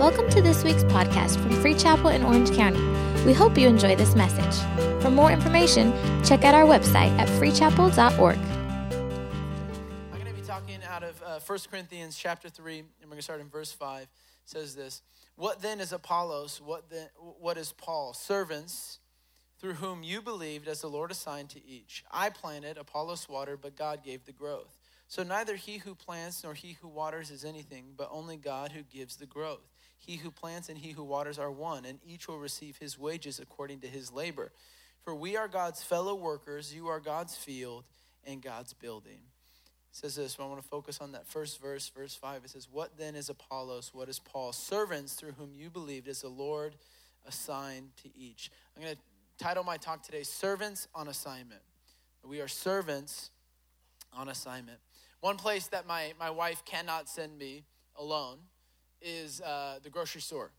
Welcome 0.00 0.30
to 0.30 0.40
this 0.40 0.64
week's 0.64 0.82
podcast 0.84 1.38
from 1.42 1.50
Free 1.60 1.74
Chapel 1.74 2.08
in 2.08 2.22
Orange 2.22 2.56
County. 2.56 2.80
We 3.26 3.34
hope 3.34 3.58
you 3.58 3.68
enjoy 3.68 3.96
this 3.96 4.14
message. 4.14 4.58
For 5.02 5.10
more 5.10 5.30
information, 5.30 5.92
check 6.24 6.42
out 6.42 6.54
our 6.54 6.64
website 6.64 7.10
at 7.18 7.28
freechapel.org. 7.28 8.38
I'm 8.38 10.18
going 10.18 10.24
to 10.24 10.32
be 10.32 10.40
talking 10.40 10.78
out 10.88 11.02
of 11.02 11.22
uh, 11.22 11.38
1 11.46 11.58
Corinthians 11.70 12.16
chapter 12.16 12.48
3, 12.48 12.78
and 12.78 12.88
we're 13.02 13.08
going 13.08 13.18
to 13.18 13.22
start 13.22 13.42
in 13.42 13.50
verse 13.50 13.72
5. 13.72 14.04
It 14.04 14.08
says 14.46 14.74
this 14.74 15.02
What 15.36 15.60
then 15.60 15.80
is 15.80 15.92
Apollos? 15.92 16.62
What, 16.64 16.88
then, 16.88 17.08
what 17.18 17.58
is 17.58 17.72
Paul? 17.72 18.14
Servants 18.14 19.00
through 19.58 19.74
whom 19.74 20.02
you 20.02 20.22
believed 20.22 20.66
as 20.66 20.80
the 20.80 20.88
Lord 20.88 21.10
assigned 21.10 21.50
to 21.50 21.62
each. 21.62 22.04
I 22.10 22.30
planted, 22.30 22.78
Apollos 22.78 23.28
watered, 23.28 23.60
but 23.60 23.76
God 23.76 24.02
gave 24.02 24.24
the 24.24 24.32
growth. 24.32 24.78
So 25.08 25.24
neither 25.24 25.56
he 25.56 25.78
who 25.78 25.96
plants 25.96 26.44
nor 26.44 26.54
he 26.54 26.78
who 26.80 26.88
waters 26.88 27.30
is 27.32 27.44
anything, 27.44 27.94
but 27.96 28.08
only 28.12 28.36
God 28.36 28.70
who 28.70 28.82
gives 28.82 29.16
the 29.16 29.26
growth. 29.26 29.68
He 30.00 30.16
who 30.16 30.30
plants 30.30 30.68
and 30.68 30.78
he 30.78 30.92
who 30.92 31.04
waters 31.04 31.38
are 31.38 31.50
one, 31.50 31.84
and 31.84 31.98
each 32.04 32.26
will 32.26 32.38
receive 32.38 32.78
his 32.78 32.98
wages 32.98 33.38
according 33.38 33.80
to 33.80 33.86
his 33.86 34.12
labor. 34.12 34.50
For 35.04 35.14
we 35.14 35.36
are 35.36 35.46
God's 35.46 35.82
fellow 35.82 36.14
workers, 36.14 36.74
you 36.74 36.88
are 36.88 37.00
God's 37.00 37.36
field 37.36 37.84
and 38.24 38.42
God's 38.42 38.72
building. 38.72 39.20
It 39.92 39.96
says 39.96 40.16
this, 40.16 40.36
I 40.38 40.46
want 40.46 40.62
to 40.62 40.68
focus 40.68 40.98
on 41.00 41.12
that 41.12 41.26
first 41.26 41.60
verse, 41.60 41.88
verse 41.94 42.14
5. 42.14 42.44
It 42.44 42.50
says, 42.50 42.68
What 42.70 42.96
then 42.98 43.14
is 43.14 43.28
Apollos? 43.28 43.90
What 43.92 44.08
is 44.08 44.18
Paul? 44.18 44.52
Servants 44.52 45.14
through 45.14 45.32
whom 45.32 45.50
you 45.54 45.68
believed 45.68 46.08
as 46.08 46.22
the 46.22 46.28
Lord 46.28 46.76
assigned 47.26 47.90
to 48.02 48.10
each. 48.16 48.50
I'm 48.76 48.82
going 48.82 48.94
to 48.94 49.44
title 49.44 49.64
my 49.64 49.76
talk 49.76 50.02
today, 50.02 50.22
Servants 50.22 50.88
on 50.94 51.08
Assignment. 51.08 51.62
We 52.24 52.40
are 52.40 52.48
servants 52.48 53.30
on 54.12 54.28
assignment. 54.28 54.78
One 55.20 55.36
place 55.36 55.66
that 55.68 55.86
my, 55.86 56.12
my 56.18 56.30
wife 56.30 56.64
cannot 56.64 57.08
send 57.08 57.38
me 57.38 57.64
alone 57.96 58.38
is 59.02 59.40
uh, 59.40 59.78
the 59.82 59.90
grocery 59.90 60.20
store. 60.20 60.50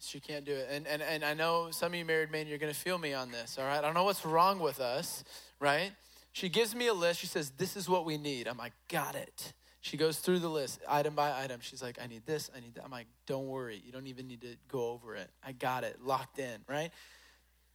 She 0.00 0.18
can't 0.18 0.44
do 0.44 0.52
it. 0.52 0.68
And, 0.70 0.86
and, 0.86 1.00
and 1.00 1.24
I 1.24 1.34
know 1.34 1.68
some 1.70 1.92
of 1.92 1.98
you 1.98 2.04
married 2.04 2.30
men, 2.30 2.48
you're 2.48 2.58
going 2.58 2.72
to 2.72 2.78
feel 2.78 2.98
me 2.98 3.14
on 3.14 3.30
this, 3.30 3.56
all 3.58 3.64
right? 3.64 3.78
I 3.78 3.80
don't 3.80 3.94
know 3.94 4.04
what's 4.04 4.24
wrong 4.24 4.58
with 4.58 4.80
us, 4.80 5.22
right? 5.60 5.92
She 6.32 6.48
gives 6.48 6.74
me 6.74 6.88
a 6.88 6.94
list. 6.94 7.20
She 7.20 7.26
says, 7.26 7.50
This 7.50 7.76
is 7.76 7.88
what 7.88 8.04
we 8.04 8.18
need. 8.18 8.48
I'm 8.48 8.56
like, 8.56 8.72
Got 8.88 9.14
it. 9.14 9.52
She 9.80 9.96
goes 9.96 10.18
through 10.18 10.38
the 10.38 10.48
list, 10.48 10.80
item 10.88 11.14
by 11.14 11.42
item. 11.42 11.60
She's 11.60 11.82
like, 11.82 11.98
I 12.02 12.06
need 12.06 12.24
this, 12.24 12.50
I 12.56 12.60
need 12.60 12.74
that. 12.76 12.84
I'm 12.84 12.90
like, 12.90 13.06
Don't 13.26 13.46
worry. 13.46 13.80
You 13.84 13.92
don't 13.92 14.06
even 14.06 14.26
need 14.26 14.40
to 14.40 14.56
go 14.68 14.90
over 14.90 15.14
it. 15.14 15.30
I 15.44 15.52
got 15.52 15.84
it 15.84 15.98
locked 16.02 16.38
in, 16.38 16.60
right? 16.68 16.90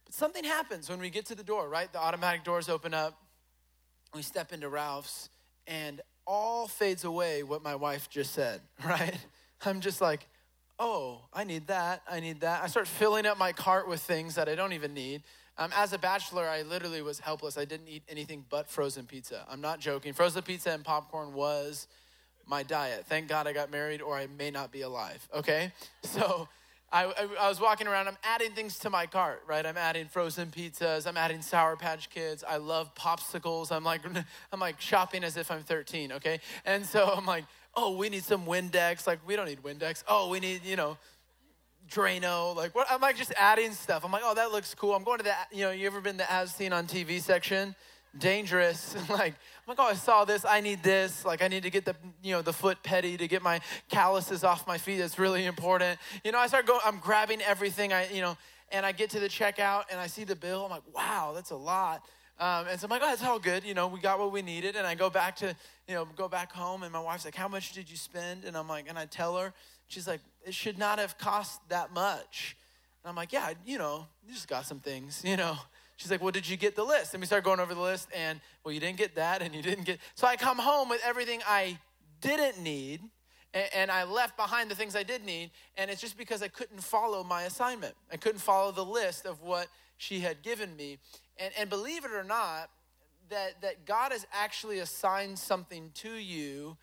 But 0.04 0.14
something 0.14 0.44
happens 0.44 0.90
when 0.90 1.00
we 1.00 1.10
get 1.10 1.26
to 1.26 1.34
the 1.34 1.44
door, 1.44 1.68
right? 1.68 1.90
The 1.92 2.00
automatic 2.00 2.44
doors 2.44 2.68
open 2.68 2.92
up. 2.92 3.14
We 4.14 4.22
step 4.22 4.52
into 4.52 4.68
Ralph's, 4.68 5.28
and 5.66 6.00
all 6.26 6.66
fades 6.66 7.04
away 7.04 7.42
what 7.42 7.62
my 7.62 7.74
wife 7.74 8.10
just 8.10 8.32
said, 8.32 8.60
right? 8.84 9.18
I'm 9.64 9.80
just 9.80 10.00
like, 10.00 10.26
oh, 10.78 11.22
I 11.32 11.44
need 11.44 11.66
that. 11.66 12.02
I 12.08 12.20
need 12.20 12.40
that. 12.40 12.62
I 12.62 12.68
start 12.68 12.86
filling 12.86 13.26
up 13.26 13.38
my 13.38 13.52
cart 13.52 13.88
with 13.88 14.00
things 14.00 14.34
that 14.36 14.48
I 14.48 14.54
don't 14.54 14.72
even 14.72 14.94
need. 14.94 15.22
Um, 15.56 15.72
as 15.76 15.92
a 15.92 15.98
bachelor, 15.98 16.46
I 16.48 16.62
literally 16.62 17.02
was 17.02 17.18
helpless. 17.18 17.58
I 17.58 17.64
didn't 17.64 17.88
eat 17.88 18.04
anything 18.08 18.44
but 18.48 18.68
frozen 18.68 19.06
pizza. 19.06 19.44
I'm 19.50 19.60
not 19.60 19.80
joking. 19.80 20.12
Frozen 20.12 20.42
pizza 20.42 20.70
and 20.70 20.84
popcorn 20.84 21.34
was 21.34 21.88
my 22.46 22.62
diet. 22.62 23.06
Thank 23.06 23.28
God 23.28 23.46
I 23.46 23.52
got 23.52 23.70
married, 23.70 24.00
or 24.00 24.16
I 24.16 24.26
may 24.26 24.50
not 24.50 24.72
be 24.72 24.82
alive, 24.82 25.28
okay? 25.34 25.72
So 26.02 26.48
I, 26.90 27.04
I, 27.04 27.28
I, 27.40 27.48
was 27.48 27.60
walking 27.60 27.86
around, 27.86 28.08
I'm 28.08 28.16
adding 28.24 28.52
things 28.52 28.78
to 28.78 28.88
my 28.88 29.04
cart, 29.04 29.42
right? 29.46 29.66
I'm 29.66 29.76
adding 29.76 30.06
frozen 30.06 30.48
pizzas, 30.48 31.06
I'm 31.06 31.18
adding 31.18 31.42
Sour 31.42 31.76
Patch 31.76 32.08
Kids, 32.08 32.42
I 32.48 32.56
love 32.56 32.94
popsicles. 32.94 33.70
I'm 33.70 33.84
like, 33.84 34.00
I'm 34.52 34.60
like 34.60 34.80
shopping 34.80 35.22
as 35.22 35.36
if 35.36 35.50
I'm 35.50 35.62
13, 35.62 36.12
okay? 36.12 36.40
And 36.64 36.86
so 36.86 37.12
I'm 37.14 37.26
like, 37.26 37.44
oh, 37.74 37.96
we 37.96 38.08
need 38.08 38.24
some 38.24 38.46
Windex. 38.46 39.06
Like, 39.06 39.20
we 39.26 39.36
don't 39.36 39.46
need 39.46 39.62
Windex. 39.62 40.02
Oh, 40.08 40.28
we 40.28 40.40
need, 40.40 40.64
you 40.64 40.76
know, 40.76 40.96
Drano. 41.88 42.54
Like, 42.54 42.74
what? 42.74 42.86
I'm 42.90 43.00
like 43.00 43.16
just 43.16 43.32
adding 43.36 43.72
stuff. 43.72 44.04
I'm 44.04 44.12
like, 44.12 44.22
oh, 44.24 44.34
that 44.34 44.52
looks 44.52 44.74
cool. 44.74 44.94
I'm 44.94 45.04
going 45.04 45.18
to 45.18 45.24
the, 45.24 45.34
you 45.52 45.64
know, 45.64 45.70
you 45.70 45.86
ever 45.86 46.00
been 46.00 46.16
the 46.16 46.30
as 46.30 46.54
seen 46.54 46.72
on 46.72 46.86
TV 46.86 47.20
section? 47.20 47.74
Dangerous. 48.18 48.96
like, 49.10 49.34
I'm 49.34 49.68
like, 49.68 49.78
oh, 49.78 49.84
I 49.84 49.94
saw 49.94 50.24
this. 50.24 50.44
I 50.44 50.60
need 50.60 50.82
this. 50.82 51.24
Like, 51.24 51.42
I 51.42 51.48
need 51.48 51.62
to 51.62 51.70
get 51.70 51.84
the, 51.84 51.94
you 52.22 52.32
know, 52.32 52.42
the 52.42 52.52
foot 52.52 52.82
petty 52.82 53.16
to 53.16 53.28
get 53.28 53.42
my 53.42 53.60
calluses 53.88 54.44
off 54.44 54.66
my 54.66 54.78
feet. 54.78 55.00
It's 55.00 55.18
really 55.18 55.44
important. 55.46 55.98
You 56.24 56.32
know, 56.32 56.38
I 56.38 56.46
start 56.46 56.66
going, 56.66 56.80
I'm 56.84 56.98
grabbing 56.98 57.42
everything. 57.42 57.92
I, 57.92 58.08
you 58.08 58.22
know, 58.22 58.36
and 58.70 58.84
I 58.84 58.92
get 58.92 59.10
to 59.10 59.20
the 59.20 59.28
checkout 59.28 59.84
and 59.90 60.00
I 60.00 60.06
see 60.06 60.24
the 60.24 60.36
bill. 60.36 60.64
I'm 60.64 60.70
like, 60.70 60.82
wow, 60.94 61.32
that's 61.34 61.50
a 61.50 61.56
lot. 61.56 62.02
Um, 62.40 62.66
and 62.70 62.78
so 62.78 62.86
I'm 62.86 62.90
like, 62.90 63.02
oh, 63.02 63.08
that's 63.08 63.24
all 63.24 63.38
good. 63.38 63.64
You 63.64 63.74
know, 63.74 63.88
we 63.88 63.98
got 63.98 64.18
what 64.18 64.32
we 64.32 64.42
needed. 64.42 64.76
And 64.76 64.86
I 64.86 64.94
go 64.94 65.10
back 65.10 65.36
to, 65.36 65.56
you 65.88 65.94
know, 65.94 66.06
go 66.16 66.28
back 66.28 66.52
home. 66.52 66.84
And 66.84 66.92
my 66.92 67.00
wife's 67.00 67.24
like, 67.24 67.34
how 67.34 67.48
much 67.48 67.72
did 67.72 67.90
you 67.90 67.96
spend? 67.96 68.44
And 68.44 68.56
I'm 68.56 68.68
like, 68.68 68.88
and 68.88 68.98
I 68.98 69.06
tell 69.06 69.36
her, 69.36 69.52
she's 69.88 70.06
like, 70.06 70.20
it 70.46 70.54
should 70.54 70.78
not 70.78 70.98
have 70.98 71.18
cost 71.18 71.60
that 71.68 71.92
much. 71.92 72.56
And 73.02 73.10
I'm 73.10 73.16
like, 73.16 73.32
yeah, 73.32 73.52
you 73.66 73.78
know, 73.78 74.06
you 74.26 74.32
just 74.32 74.48
got 74.48 74.66
some 74.66 74.78
things, 74.78 75.22
you 75.26 75.36
know. 75.36 75.56
She's 75.96 76.12
like, 76.12 76.22
well, 76.22 76.30
did 76.30 76.48
you 76.48 76.56
get 76.56 76.76
the 76.76 76.84
list? 76.84 77.14
And 77.14 77.20
we 77.20 77.26
start 77.26 77.42
going 77.42 77.58
over 77.58 77.74
the 77.74 77.80
list. 77.80 78.08
And, 78.16 78.40
well, 78.62 78.72
you 78.72 78.78
didn't 78.78 78.98
get 78.98 79.16
that. 79.16 79.42
And 79.42 79.52
you 79.52 79.62
didn't 79.62 79.82
get. 79.82 79.98
So 80.14 80.28
I 80.28 80.36
come 80.36 80.58
home 80.58 80.88
with 80.88 81.00
everything 81.04 81.40
I 81.44 81.76
didn't 82.20 82.62
need. 82.62 83.00
And 83.74 83.90
I 83.90 84.04
left 84.04 84.36
behind 84.36 84.70
the 84.70 84.76
things 84.76 84.94
I 84.94 85.02
did 85.02 85.24
need. 85.24 85.50
And 85.76 85.90
it's 85.90 86.00
just 86.00 86.16
because 86.16 86.40
I 86.40 86.46
couldn't 86.46 86.84
follow 86.84 87.24
my 87.24 87.42
assignment. 87.42 87.96
I 88.12 88.16
couldn't 88.16 88.38
follow 88.38 88.70
the 88.70 88.84
list 88.84 89.26
of 89.26 89.42
what 89.42 89.66
she 89.96 90.20
had 90.20 90.42
given 90.42 90.76
me. 90.76 90.98
And, 91.38 91.52
and 91.58 91.70
believe 91.70 92.04
it 92.04 92.12
or 92.12 92.24
not, 92.24 92.70
that, 93.30 93.60
that 93.62 93.86
God 93.86 94.12
has 94.12 94.26
actually 94.32 94.78
assigned 94.78 95.38
something 95.38 95.90
to 95.94 96.10
you 96.10 96.76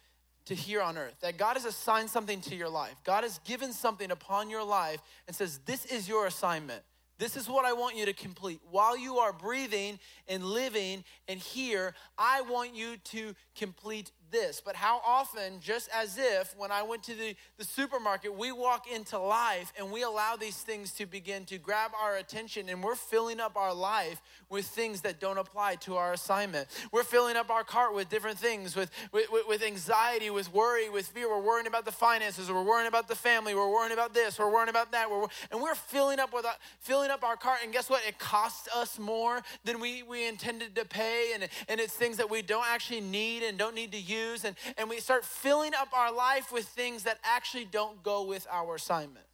to 0.46 0.56
here 0.56 0.82
on 0.82 0.98
earth. 0.98 1.16
That 1.22 1.38
God 1.38 1.56
has 1.56 1.66
assigned 1.66 2.10
something 2.10 2.42
to 2.42 2.56
your 2.56 2.70
life. 2.70 2.96
God 3.04 3.24
has 3.24 3.40
given 3.40 3.74
something 3.74 4.12
upon 4.12 4.50
your 4.50 4.64
life 4.64 5.00
and 5.28 5.36
says, 5.36 5.60
This 5.66 5.86
is 5.86 6.08
your 6.08 6.28
assignment. 6.28 6.84
This 7.18 7.38
is 7.38 7.48
what 7.48 7.66
I 7.66 7.72
want 7.72 7.96
you 7.96 8.06
to 8.06 8.14
complete. 8.14 8.60
While 8.70 8.98
you 8.98 9.20
are 9.20 9.32
breathing 9.32 10.00
and 10.28 10.44
living 10.44 11.04
and 11.30 11.40
here, 11.40 11.94
I 12.18 12.42
want 12.42 12.76
you 12.76 12.98
to 12.98 13.34
complete 13.56 14.12
this. 14.36 14.62
But 14.64 14.76
how 14.76 15.02
often, 15.06 15.62
just 15.62 15.90
as 15.96 16.18
if 16.18 16.54
when 16.58 16.72
I 16.72 16.84
went 16.84 17.04
to 17.04 17.16
the, 17.16 17.36
the 17.58 17.64
supermarket, 17.64 18.38
we 18.38 18.52
walk 18.52 18.86
into 18.92 19.18
life 19.18 19.72
and 19.78 19.92
we 19.92 20.04
allow 20.04 20.36
these 20.36 20.58
things 20.58 20.92
to 20.94 21.06
begin 21.06 21.46
to 21.46 21.58
grab 21.58 21.92
our 22.02 22.18
attention 22.18 22.68
and 22.68 22.84
we're 22.84 22.96
filling 22.96 23.40
up 23.40 23.56
our 23.56 23.74
life 23.74 24.22
with 24.50 24.66
things 24.66 25.02
that 25.02 25.22
don't 25.22 25.38
apply 25.38 25.76
to 25.76 25.96
our 25.96 26.12
assignment. 26.12 26.68
We're 26.92 27.04
filling 27.04 27.38
up 27.38 27.50
our 27.50 27.64
cart 27.64 27.96
with 27.96 28.10
different 28.10 28.38
things, 28.38 28.76
with, 28.76 28.92
with, 29.14 29.28
with 29.48 29.64
anxiety, 29.64 30.30
with 30.30 30.54
worry, 30.54 30.90
with 30.90 31.08
fear. 31.08 31.30
We're 31.30 31.42
worrying 31.42 31.68
about 31.68 31.86
the 31.86 31.94
finances, 31.94 32.52
we're 32.52 32.64
worrying 32.64 32.88
about 32.88 33.08
the 33.08 33.16
family, 33.16 33.56
we're 33.56 33.72
worrying 33.72 33.94
about 33.94 34.14
this, 34.14 34.38
we're 34.38 34.52
worrying 34.52 34.70
about 34.70 34.92
that. 34.92 35.10
We're, 35.10 35.28
and 35.50 35.62
we're 35.62 35.76
filling 35.76 36.20
up 36.20 36.34
with 36.34 36.46
our, 36.46 36.56
filling 36.80 37.10
up 37.10 37.24
our 37.24 37.38
cart. 37.38 37.60
And 37.64 37.72
guess 37.72 37.90
what? 37.90 38.06
It 38.06 38.20
costs 38.20 38.68
us 38.76 39.00
more 39.00 39.42
than 39.64 39.80
we, 39.80 40.04
we 40.04 40.28
intended 40.28 40.76
to 40.76 40.84
pay. 40.84 41.32
And, 41.34 41.48
and 41.70 41.80
it's 41.80 41.94
things 41.94 42.18
that 42.18 42.30
we 42.30 42.42
don't 42.42 42.66
actually 42.68 43.02
need 43.02 43.44
and 43.44 43.58
don't 43.58 43.76
need 43.76 43.94
to 43.94 44.00
use 44.00 44.25
and, 44.44 44.56
and 44.78 44.90
we 44.90 45.00
start 45.00 45.24
filling 45.24 45.74
up 45.74 45.90
our 45.94 46.12
life 46.12 46.52
with 46.52 46.66
things 46.66 47.04
that 47.04 47.20
actually 47.24 47.66
don't 47.66 48.02
go 48.04 48.24
with 48.24 48.48
our 48.52 48.76
assignment. 48.76 49.26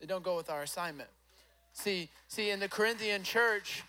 They 0.00 0.06
don't 0.06 0.22
go 0.22 0.36
with 0.36 0.50
our 0.50 0.62
assignment. 0.62 1.08
See, 1.72 2.08
see, 2.28 2.50
in 2.50 2.60
the 2.60 2.68
Corinthian 2.68 3.22
church, 3.22 3.82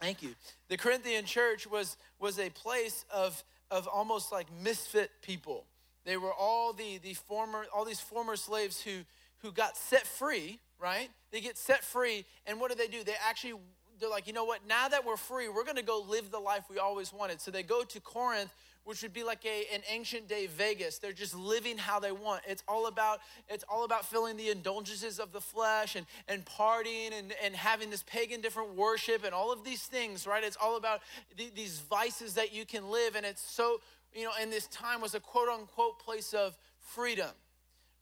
thank 0.00 0.22
you. 0.22 0.34
The 0.68 0.76
Corinthian 0.76 1.24
church 1.24 1.66
was 1.66 1.96
was 2.18 2.38
a 2.38 2.50
place 2.50 3.04
of 3.12 3.42
of 3.70 3.86
almost 3.86 4.32
like 4.32 4.46
misfit 4.62 5.10
people. 5.22 5.64
They 6.04 6.16
were 6.16 6.32
all 6.32 6.72
the 6.72 6.98
the 6.98 7.14
former 7.14 7.64
all 7.74 7.84
these 7.84 8.00
former 8.00 8.36
slaves 8.36 8.82
who 8.82 9.00
who 9.38 9.52
got 9.52 9.76
set 9.76 10.06
free, 10.06 10.58
right? 10.80 11.08
They 11.30 11.40
get 11.40 11.56
set 11.56 11.84
free, 11.84 12.24
and 12.46 12.60
what 12.60 12.70
do 12.70 12.76
they 12.76 12.88
do? 12.88 13.04
They 13.04 13.14
actually 13.28 13.54
they're 13.98 14.10
like, 14.10 14.26
you 14.26 14.32
know 14.32 14.44
what? 14.44 14.60
Now 14.68 14.88
that 14.88 15.04
we're 15.04 15.16
free, 15.16 15.48
we're 15.48 15.64
going 15.64 15.76
to 15.76 15.82
go 15.82 16.04
live 16.06 16.30
the 16.30 16.38
life 16.38 16.64
we 16.68 16.78
always 16.78 17.12
wanted. 17.12 17.40
So 17.40 17.50
they 17.50 17.62
go 17.62 17.82
to 17.82 18.00
Corinth, 18.00 18.52
which 18.86 19.02
would 19.02 19.12
be 19.12 19.24
like 19.24 19.44
a, 19.44 19.66
an 19.74 19.82
ancient 19.90 20.28
day 20.28 20.46
Vegas. 20.46 20.98
They're 20.98 21.12
just 21.12 21.34
living 21.34 21.76
how 21.76 21.98
they 21.98 22.12
want. 22.12 22.42
It's 22.46 22.62
all 22.68 22.86
about 22.86 23.18
it's 23.48 23.64
all 23.68 23.84
about 23.84 24.06
filling 24.06 24.36
the 24.36 24.48
indulgences 24.48 25.18
of 25.18 25.32
the 25.32 25.40
flesh 25.40 25.96
and, 25.96 26.06
and 26.28 26.44
partying 26.44 27.10
and, 27.18 27.34
and 27.42 27.56
having 27.56 27.90
this 27.90 28.04
pagan 28.04 28.40
different 28.40 28.76
worship 28.76 29.24
and 29.24 29.34
all 29.34 29.52
of 29.52 29.64
these 29.64 29.82
things, 29.82 30.24
right? 30.24 30.44
It's 30.44 30.56
all 30.56 30.76
about 30.76 31.00
th- 31.36 31.52
these 31.54 31.80
vices 31.80 32.34
that 32.34 32.54
you 32.54 32.64
can 32.64 32.88
live. 32.88 33.16
And 33.16 33.26
it's 33.26 33.42
so, 33.42 33.80
you 34.14 34.22
know, 34.22 34.32
in 34.40 34.50
this 34.50 34.68
time 34.68 35.00
was 35.00 35.16
a 35.16 35.20
quote 35.20 35.48
unquote 35.48 35.98
place 35.98 36.32
of 36.32 36.56
freedom 36.78 37.30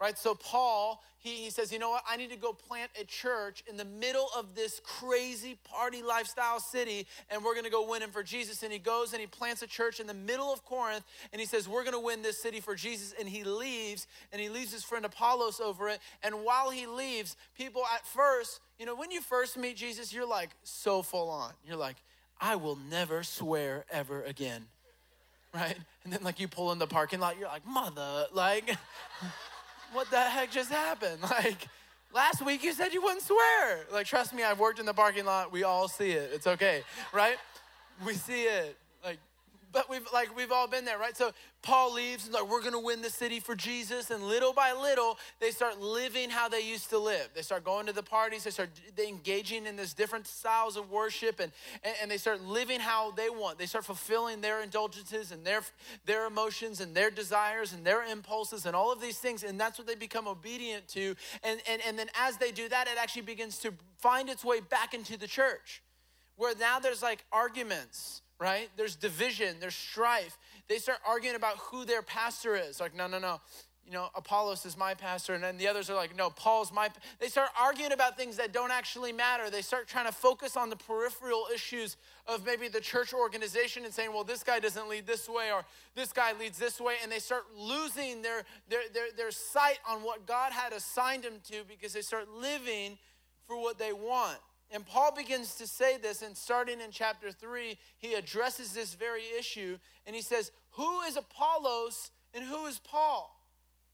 right? 0.04 0.18
So 0.18 0.34
Paul, 0.34 1.02
he, 1.16 1.30
he 1.30 1.50
says, 1.50 1.72
you 1.72 1.78
know 1.78 1.88
what? 1.88 2.02
I 2.06 2.18
need 2.18 2.28
to 2.28 2.36
go 2.36 2.52
plant 2.52 2.90
a 3.00 3.04
church 3.04 3.64
in 3.66 3.78
the 3.78 3.86
middle 3.86 4.28
of 4.36 4.54
this 4.54 4.82
crazy 4.84 5.56
party 5.64 6.02
lifestyle 6.02 6.60
city, 6.60 7.06
and 7.30 7.42
we're 7.42 7.54
going 7.54 7.64
to 7.64 7.70
go 7.70 7.88
win 7.88 8.02
him 8.02 8.10
for 8.10 8.22
Jesus. 8.22 8.62
And 8.62 8.70
he 8.70 8.78
goes 8.78 9.14
and 9.14 9.20
he 9.22 9.26
plants 9.26 9.62
a 9.62 9.66
church 9.66 10.00
in 10.00 10.06
the 10.06 10.12
middle 10.12 10.52
of 10.52 10.62
Corinth, 10.62 11.04
and 11.32 11.40
he 11.40 11.46
says, 11.46 11.66
we're 11.66 11.84
going 11.84 11.94
to 11.94 12.04
win 12.04 12.20
this 12.20 12.38
city 12.38 12.60
for 12.60 12.74
Jesus. 12.74 13.14
And 13.18 13.26
he 13.26 13.44
leaves, 13.44 14.06
and 14.30 14.42
he 14.42 14.50
leaves 14.50 14.74
his 14.74 14.84
friend 14.84 15.06
Apollos 15.06 15.58
over 15.58 15.88
it. 15.88 16.00
And 16.22 16.44
while 16.44 16.68
he 16.68 16.86
leaves, 16.86 17.34
people 17.56 17.82
at 17.94 18.06
first, 18.06 18.60
you 18.78 18.84
know, 18.84 18.94
when 18.94 19.10
you 19.10 19.22
first 19.22 19.56
meet 19.56 19.78
Jesus, 19.78 20.12
you're 20.12 20.28
like 20.28 20.50
so 20.64 21.00
full 21.00 21.30
on. 21.30 21.52
You're 21.66 21.78
like, 21.78 21.96
I 22.38 22.56
will 22.56 22.76
never 22.90 23.22
swear 23.22 23.86
ever 23.90 24.22
again. 24.22 24.66
Right? 25.54 25.78
And 26.02 26.12
then 26.12 26.22
like 26.22 26.40
you 26.40 26.48
pull 26.48 26.72
in 26.72 26.78
the 26.78 26.86
parking 26.86 27.20
lot, 27.20 27.38
you're 27.38 27.48
like, 27.48 27.66
mother, 27.66 28.26
like 28.34 28.76
what 29.92 30.10
the 30.10 30.20
heck 30.20 30.50
just 30.50 30.70
happened? 30.70 31.18
Like, 31.30 31.68
last 32.12 32.44
week 32.44 32.62
you 32.62 32.72
said 32.72 32.92
you 32.92 33.02
wouldn't 33.02 33.22
swear. 33.22 33.86
Like, 33.92 34.06
trust 34.06 34.32
me, 34.32 34.42
I've 34.44 34.60
worked 34.60 34.78
in 34.78 34.86
the 34.86 34.94
parking 34.94 35.24
lot. 35.24 35.50
We 35.50 35.64
all 35.64 35.88
see 35.88 36.12
it. 36.12 36.30
It's 36.32 36.46
okay, 36.46 36.82
right? 37.12 37.36
We 38.06 38.14
see 38.14 38.44
it. 38.44 38.76
But 39.74 39.90
we've 39.90 40.06
like 40.12 40.34
we've 40.36 40.52
all 40.52 40.68
been 40.68 40.84
there, 40.84 40.98
right? 40.98 41.16
So 41.16 41.32
Paul 41.60 41.92
leaves 41.92 42.26
and 42.26 42.32
like 42.32 42.48
we're 42.48 42.62
gonna 42.62 42.78
win 42.80 43.02
the 43.02 43.10
city 43.10 43.40
for 43.40 43.56
Jesus, 43.56 44.10
and 44.10 44.22
little 44.22 44.52
by 44.52 44.72
little 44.72 45.18
they 45.40 45.50
start 45.50 45.80
living 45.80 46.30
how 46.30 46.48
they 46.48 46.60
used 46.60 46.90
to 46.90 46.98
live. 46.98 47.30
They 47.34 47.42
start 47.42 47.64
going 47.64 47.86
to 47.86 47.92
the 47.92 48.02
parties, 48.02 48.44
they 48.44 48.50
start 48.50 48.70
engaging 48.96 49.66
in 49.66 49.74
this 49.74 49.92
different 49.92 50.28
styles 50.28 50.76
of 50.76 50.92
worship, 50.92 51.40
and, 51.40 51.50
and 51.82 51.94
and 52.00 52.10
they 52.10 52.18
start 52.18 52.40
living 52.44 52.78
how 52.78 53.10
they 53.10 53.28
want. 53.28 53.58
They 53.58 53.66
start 53.66 53.84
fulfilling 53.84 54.40
their 54.40 54.62
indulgences 54.62 55.32
and 55.32 55.44
their 55.44 55.62
their 56.06 56.26
emotions 56.26 56.80
and 56.80 56.94
their 56.94 57.10
desires 57.10 57.72
and 57.72 57.84
their 57.84 58.04
impulses 58.04 58.66
and 58.66 58.76
all 58.76 58.92
of 58.92 59.00
these 59.00 59.18
things, 59.18 59.42
and 59.42 59.58
that's 59.58 59.76
what 59.76 59.88
they 59.88 59.96
become 59.96 60.28
obedient 60.28 60.86
to. 60.90 61.16
And 61.42 61.60
and 61.68 61.82
and 61.84 61.98
then 61.98 62.10
as 62.16 62.36
they 62.36 62.52
do 62.52 62.68
that, 62.68 62.86
it 62.86 62.96
actually 62.96 63.22
begins 63.22 63.58
to 63.58 63.74
find 63.98 64.28
its 64.28 64.44
way 64.44 64.60
back 64.60 64.94
into 64.94 65.18
the 65.18 65.26
church, 65.26 65.82
where 66.36 66.54
now 66.54 66.78
there's 66.78 67.02
like 67.02 67.24
arguments 67.32 68.20
right? 68.38 68.68
There's 68.76 68.96
division, 68.96 69.56
there's 69.60 69.74
strife. 69.74 70.38
They 70.68 70.78
start 70.78 70.98
arguing 71.06 71.36
about 71.36 71.56
who 71.58 71.84
their 71.84 72.02
pastor 72.02 72.56
is. 72.56 72.80
Like, 72.80 72.94
no, 72.94 73.06
no, 73.06 73.18
no. 73.18 73.40
You 73.86 73.92
know, 73.92 74.08
Apollos 74.14 74.64
is 74.64 74.78
my 74.78 74.94
pastor, 74.94 75.34
and 75.34 75.44
then 75.44 75.58
the 75.58 75.68
others 75.68 75.90
are 75.90 75.94
like, 75.94 76.16
no, 76.16 76.30
Paul's 76.30 76.72
my. 76.72 76.88
They 77.20 77.28
start 77.28 77.50
arguing 77.60 77.92
about 77.92 78.16
things 78.16 78.38
that 78.38 78.50
don't 78.50 78.70
actually 78.70 79.12
matter. 79.12 79.50
They 79.50 79.60
start 79.60 79.88
trying 79.88 80.06
to 80.06 80.12
focus 80.12 80.56
on 80.56 80.70
the 80.70 80.76
peripheral 80.76 81.48
issues 81.54 81.98
of 82.26 82.46
maybe 82.46 82.68
the 82.68 82.80
church 82.80 83.12
organization 83.12 83.84
and 83.84 83.92
saying, 83.92 84.10
well, 84.10 84.24
this 84.24 84.42
guy 84.42 84.58
doesn't 84.58 84.88
lead 84.88 85.06
this 85.06 85.28
way, 85.28 85.52
or 85.52 85.66
this 85.94 86.14
guy 86.14 86.32
leads 86.40 86.56
this 86.58 86.80
way, 86.80 86.94
and 87.02 87.12
they 87.12 87.18
start 87.18 87.42
losing 87.54 88.22
their 88.22 88.44
their 88.70 88.88
their, 88.94 89.12
their 89.14 89.30
sight 89.30 89.80
on 89.86 90.02
what 90.02 90.26
God 90.26 90.52
had 90.52 90.72
assigned 90.72 91.24
them 91.24 91.34
to 91.50 91.56
because 91.68 91.92
they 91.92 92.00
start 92.00 92.26
living 92.30 92.96
for 93.46 93.60
what 93.60 93.78
they 93.78 93.92
want. 93.92 94.38
And 94.70 94.84
Paul 94.86 95.14
begins 95.14 95.54
to 95.56 95.66
say 95.66 95.98
this, 95.98 96.22
and 96.22 96.36
starting 96.36 96.80
in 96.80 96.90
chapter 96.90 97.30
3, 97.30 97.78
he 97.98 98.14
addresses 98.14 98.72
this 98.72 98.94
very 98.94 99.22
issue, 99.38 99.78
and 100.06 100.16
he 100.16 100.22
says, 100.22 100.50
Who 100.72 101.02
is 101.02 101.16
Apollos 101.16 102.10
and 102.32 102.44
who 102.44 102.66
is 102.66 102.78
Paul? 102.78 103.30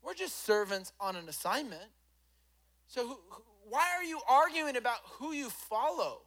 We're 0.02 0.14
just 0.14 0.44
servants 0.44 0.92
on 1.00 1.16
an 1.16 1.28
assignment. 1.28 1.90
So, 2.86 3.06
who, 3.06 3.18
why 3.68 3.86
are 3.96 4.04
you 4.04 4.20
arguing 4.28 4.76
about 4.76 4.98
who 5.18 5.32
you 5.32 5.50
follow? 5.50 6.22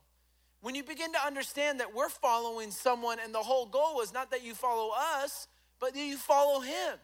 When 0.61 0.75
you 0.75 0.83
begin 0.83 1.11
to 1.13 1.25
understand 1.25 1.79
that 1.79 1.93
we're 1.93 2.09
following 2.09 2.71
someone, 2.71 3.17
and 3.23 3.33
the 3.33 3.39
whole 3.39 3.65
goal 3.65 3.99
is 4.01 4.13
not 4.13 4.31
that 4.31 4.45
you 4.45 4.53
follow 4.53 4.91
us, 4.95 5.47
but 5.79 5.93
that 5.93 5.99
you 5.99 6.15
follow 6.15 6.61
him. 6.61 6.99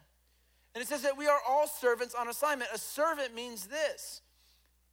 And 0.74 0.80
it 0.82 0.88
says 0.88 1.02
that 1.02 1.18
we 1.18 1.26
are 1.26 1.40
all 1.46 1.66
servants 1.66 2.14
on 2.14 2.28
assignment. 2.28 2.70
A 2.72 2.78
servant 2.78 3.34
means 3.34 3.66
this 3.66 4.22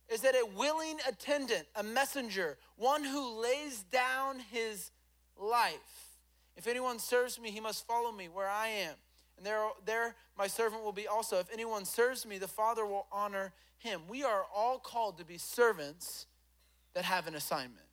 is 0.10 0.22
that 0.22 0.36
a 0.36 0.46
willing 0.56 0.98
attendant, 1.08 1.68
a 1.76 1.84
messenger, 1.84 2.58
one 2.76 3.04
who 3.04 3.42
lays 3.42 3.84
down 3.92 4.40
his 4.52 4.92
life. 5.38 6.18
If 6.56 6.68
anyone 6.68 7.00
serves 7.00 7.40
me, 7.40 7.52
he 7.52 7.60
must 7.60 7.86
follow 7.86 8.12
me 8.12 8.30
where 8.30 8.50
I 8.50 8.68
am. 8.68 8.96
And 9.38 9.46
there, 9.46 9.60
there 9.86 10.16
my 10.38 10.48
servant 10.48 10.84
will 10.84 10.92
be 10.92 11.08
also. 11.08 11.40
If 11.40 11.52
anyone 11.54 11.86
serves 11.86 12.26
me, 12.26 12.38
the 12.38 12.48
Father 12.48 12.86
will 12.86 13.06
honor 13.12 13.54
him. 13.78 14.02
We 14.10 14.24
are 14.24 14.46
all 14.56 14.80
called 14.80 15.18
to 15.20 15.26
be 15.26 15.38
servants 15.38 16.26
that 16.96 17.06
have 17.06 17.28
an 17.28 17.36
assignment. 17.36 17.86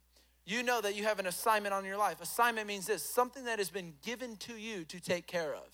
You 0.46 0.62
know 0.62 0.80
that 0.80 0.94
you 0.94 1.04
have 1.04 1.18
an 1.18 1.26
assignment 1.26 1.74
on 1.74 1.84
your 1.84 1.96
life. 1.96 2.20
Assignment 2.20 2.66
means 2.66 2.86
this 2.86 3.02
something 3.02 3.44
that 3.44 3.58
has 3.58 3.70
been 3.70 3.94
given 4.02 4.36
to 4.38 4.54
you 4.54 4.84
to 4.84 5.00
take 5.00 5.26
care 5.26 5.54
of. 5.54 5.66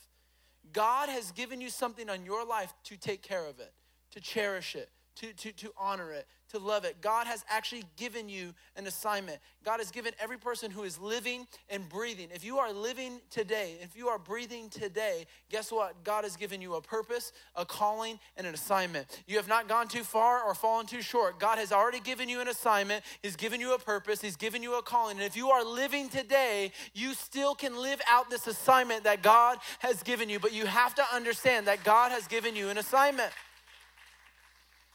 God 0.73 1.09
has 1.09 1.33
given 1.33 1.61
you 1.61 1.71
something 1.71 2.09
on 2.09 2.25
your 2.25 2.45
life 2.45 2.73
to 2.85 2.97
take 2.97 3.23
care 3.23 3.45
of 3.47 3.59
it, 3.59 3.73
to 4.13 4.21
cherish 4.21 4.77
it, 4.77 4.91
to, 5.21 5.33
to, 5.35 5.53
to 5.53 5.73
honor 5.79 6.13
it, 6.13 6.27
to 6.51 6.59
love 6.59 6.85
it. 6.85 6.97
God 7.03 7.27
has 7.27 7.45
actually 7.49 7.85
given 7.97 8.29
you 8.29 8.55
an 8.75 8.87
assignment. 8.87 9.39
God 9.65 9.79
has 9.79 9.91
given 9.91 10.15
every 10.19 10.39
person 10.39 10.71
who 10.71 10.83
is 10.83 10.99
living 10.99 11.47
and 11.69 11.87
breathing. 11.89 12.29
If 12.35 12.43
you 12.43 12.59
are 12.59 12.73
living 12.73 13.21
today, 13.31 13.77
if 13.83 13.95
you 13.97 14.09
are 14.09 14.19
breathing 14.19 14.71
today, 14.71 15.27
guess 15.51 15.71
what? 15.71 16.05
God 16.05 16.25
has 16.25 16.37
given 16.37 16.63
you 16.63 16.75
a 16.75 16.81
purpose, 16.81 17.33
a 17.55 17.67
calling, 17.67 18.19
and 18.39 18.47
an 18.47 18.55
assignment. 18.55 19.23
You 19.27 19.37
have 19.37 19.49
not 19.49 19.69
gone 19.69 19.89
too 19.89 20.05
far 20.05 20.43
or 20.43 20.55
fallen 20.55 20.87
too 20.87 21.03
short. 21.03 21.39
God 21.39 21.59
has 21.59 21.71
already 21.71 22.01
given 22.01 22.31
you 22.31 22.41
an 22.41 22.49
assignment, 22.49 23.05
He's 23.23 23.37
given 23.37 23.61
you 23.61 23.75
a 23.75 23.79
purpose, 23.79 24.23
He's 24.23 24.37
given 24.37 24.63
you 24.63 24.79
a 24.79 24.83
calling. 24.83 25.19
And 25.19 25.27
if 25.27 25.37
you 25.37 25.51
are 25.51 25.63
living 25.63 26.09
today, 26.09 26.73
you 26.95 27.13
still 27.13 27.55
can 27.55 27.77
live 27.81 28.01
out 28.09 28.31
this 28.31 28.47
assignment 28.47 29.05
that 29.05 29.23
God 29.23 29.59
has 29.81 30.03
given 30.03 30.31
you. 30.31 30.39
But 30.39 30.55
you 30.55 30.65
have 30.65 30.95
to 30.95 31.05
understand 31.13 31.67
that 31.67 31.85
God 31.85 32.11
has 32.11 32.27
given 32.27 32.57
you 32.57 32.71
an 32.71 32.79
assignment. 32.79 33.31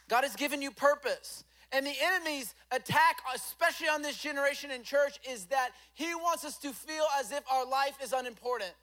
God 0.09 0.23
has 0.23 0.35
given 0.35 0.61
you 0.61 0.71
purpose. 0.71 1.43
And 1.71 1.85
the 1.85 1.93
enemy's 2.01 2.53
attack, 2.71 3.17
especially 3.33 3.87
on 3.87 4.01
this 4.01 4.17
generation 4.17 4.71
in 4.71 4.83
church, 4.83 5.19
is 5.29 5.45
that 5.45 5.71
he 5.93 6.13
wants 6.15 6.45
us 6.45 6.57
to 6.59 6.71
feel 6.71 7.05
as 7.19 7.31
if 7.31 7.43
our 7.51 7.65
life 7.65 7.97
is 8.03 8.13
unimportant. 8.13 8.73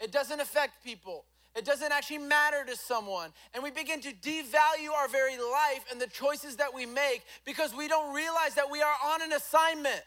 It 0.00 0.12
doesn't 0.12 0.40
affect 0.40 0.84
people. 0.84 1.24
It 1.54 1.64
doesn't 1.64 1.90
actually 1.90 2.18
matter 2.18 2.64
to 2.66 2.76
someone. 2.76 3.30
And 3.54 3.62
we 3.62 3.70
begin 3.70 4.00
to 4.02 4.12
devalue 4.12 4.92
our 4.94 5.08
very 5.08 5.38
life 5.38 5.84
and 5.90 5.98
the 5.98 6.06
choices 6.06 6.56
that 6.56 6.74
we 6.74 6.84
make 6.84 7.22
because 7.46 7.74
we 7.74 7.88
don't 7.88 8.14
realize 8.14 8.54
that 8.56 8.70
we 8.70 8.82
are 8.82 8.94
on 9.06 9.22
an 9.22 9.32
assignment. 9.32 10.02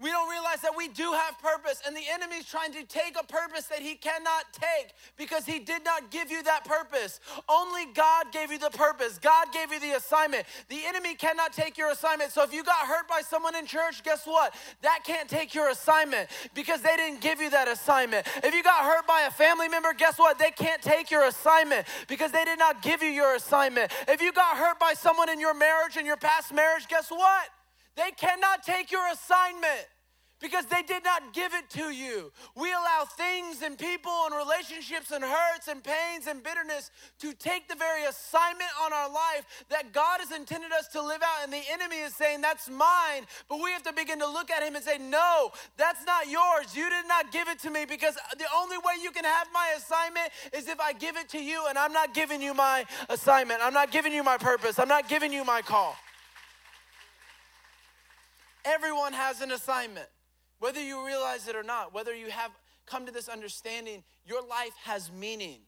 We 0.00 0.10
don't 0.10 0.28
realize 0.28 0.60
that 0.62 0.76
we 0.76 0.88
do 0.88 1.12
have 1.12 1.38
purpose, 1.38 1.80
and 1.86 1.96
the 1.96 2.02
enemy 2.12 2.38
is 2.38 2.46
trying 2.46 2.72
to 2.72 2.82
take 2.82 3.16
a 3.18 3.24
purpose 3.24 3.66
that 3.66 3.78
he 3.78 3.94
cannot 3.94 4.44
take 4.52 4.92
because 5.16 5.46
he 5.46 5.60
did 5.60 5.84
not 5.84 6.10
give 6.10 6.32
you 6.32 6.42
that 6.42 6.64
purpose. 6.64 7.20
Only 7.48 7.86
God 7.94 8.32
gave 8.32 8.50
you 8.50 8.58
the 8.58 8.70
purpose, 8.70 9.18
God 9.18 9.52
gave 9.52 9.72
you 9.72 9.78
the 9.78 9.92
assignment. 9.92 10.46
The 10.68 10.80
enemy 10.84 11.14
cannot 11.14 11.52
take 11.52 11.78
your 11.78 11.92
assignment. 11.92 12.32
So 12.32 12.42
if 12.42 12.52
you 12.52 12.64
got 12.64 12.88
hurt 12.88 13.06
by 13.06 13.20
someone 13.20 13.54
in 13.54 13.66
church, 13.66 14.02
guess 14.02 14.26
what? 14.26 14.54
That 14.82 15.04
can't 15.04 15.28
take 15.28 15.54
your 15.54 15.70
assignment 15.70 16.28
because 16.54 16.80
they 16.82 16.96
didn't 16.96 17.20
give 17.20 17.40
you 17.40 17.50
that 17.50 17.68
assignment. 17.68 18.26
If 18.42 18.52
you 18.52 18.64
got 18.64 18.84
hurt 18.84 19.06
by 19.06 19.22
a 19.28 19.30
family 19.30 19.68
member, 19.68 19.92
guess 19.92 20.18
what? 20.18 20.40
They 20.40 20.50
can't 20.50 20.82
take 20.82 21.12
your 21.12 21.28
assignment 21.28 21.86
because 22.08 22.32
they 22.32 22.44
did 22.44 22.58
not 22.58 22.82
give 22.82 23.00
you 23.00 23.10
your 23.10 23.36
assignment. 23.36 23.92
If 24.08 24.20
you 24.20 24.32
got 24.32 24.56
hurt 24.56 24.80
by 24.80 24.94
someone 24.94 25.28
in 25.30 25.38
your 25.38 25.54
marriage, 25.54 25.96
in 25.96 26.04
your 26.04 26.16
past 26.16 26.52
marriage, 26.52 26.88
guess 26.88 27.10
what? 27.10 27.48
They 27.96 28.10
cannot 28.12 28.62
take 28.64 28.90
your 28.90 29.06
assignment 29.12 29.86
because 30.44 30.66
they 30.66 30.82
did 30.82 31.02
not 31.02 31.32
give 31.32 31.54
it 31.54 31.70
to 31.70 31.90
you. 31.90 32.30
We 32.54 32.70
allow 32.70 33.06
things 33.16 33.62
and 33.62 33.78
people 33.78 34.12
and 34.26 34.34
relationships 34.36 35.10
and 35.10 35.24
hurts 35.24 35.68
and 35.68 35.82
pains 35.82 36.26
and 36.26 36.42
bitterness 36.42 36.90
to 37.20 37.32
take 37.32 37.66
the 37.66 37.74
very 37.74 38.04
assignment 38.04 38.68
on 38.84 38.92
our 38.92 39.08
life 39.08 39.64
that 39.70 39.94
God 39.94 40.20
has 40.20 40.32
intended 40.32 40.70
us 40.72 40.88
to 40.88 41.00
live 41.00 41.22
out. 41.22 41.44
And 41.44 41.52
the 41.52 41.62
enemy 41.72 41.96
is 41.96 42.14
saying, 42.14 42.42
That's 42.42 42.68
mine. 42.68 43.24
But 43.48 43.60
we 43.62 43.70
have 43.70 43.84
to 43.84 43.92
begin 43.94 44.18
to 44.18 44.26
look 44.26 44.50
at 44.50 44.62
him 44.62 44.74
and 44.74 44.84
say, 44.84 44.98
No, 44.98 45.50
that's 45.78 46.04
not 46.04 46.28
yours. 46.28 46.76
You 46.76 46.90
did 46.90 47.08
not 47.08 47.32
give 47.32 47.48
it 47.48 47.58
to 47.60 47.70
me 47.70 47.86
because 47.86 48.16
the 48.36 48.46
only 48.54 48.76
way 48.76 48.94
you 49.02 49.12
can 49.12 49.24
have 49.24 49.48
my 49.54 49.72
assignment 49.78 50.28
is 50.52 50.68
if 50.68 50.78
I 50.78 50.92
give 50.92 51.16
it 51.16 51.30
to 51.30 51.42
you, 51.42 51.64
and 51.70 51.78
I'm 51.78 51.92
not 51.92 52.12
giving 52.12 52.42
you 52.42 52.52
my 52.52 52.84
assignment. 53.08 53.60
I'm 53.62 53.72
not 53.72 53.90
giving 53.90 54.12
you 54.12 54.22
my 54.22 54.36
purpose. 54.36 54.78
I'm 54.78 54.88
not 54.88 55.08
giving 55.08 55.32
you 55.32 55.44
my 55.44 55.62
call. 55.62 55.96
Everyone 58.64 59.12
has 59.12 59.40
an 59.40 59.52
assignment. 59.52 60.08
Whether 60.58 60.82
you 60.82 61.04
realize 61.04 61.48
it 61.48 61.56
or 61.56 61.62
not, 61.62 61.92
whether 61.92 62.14
you 62.14 62.30
have 62.30 62.50
come 62.86 63.06
to 63.06 63.12
this 63.12 63.28
understanding, 63.28 64.02
your 64.24 64.42
life 64.42 64.74
has 64.84 65.10
meaning. 65.12 65.60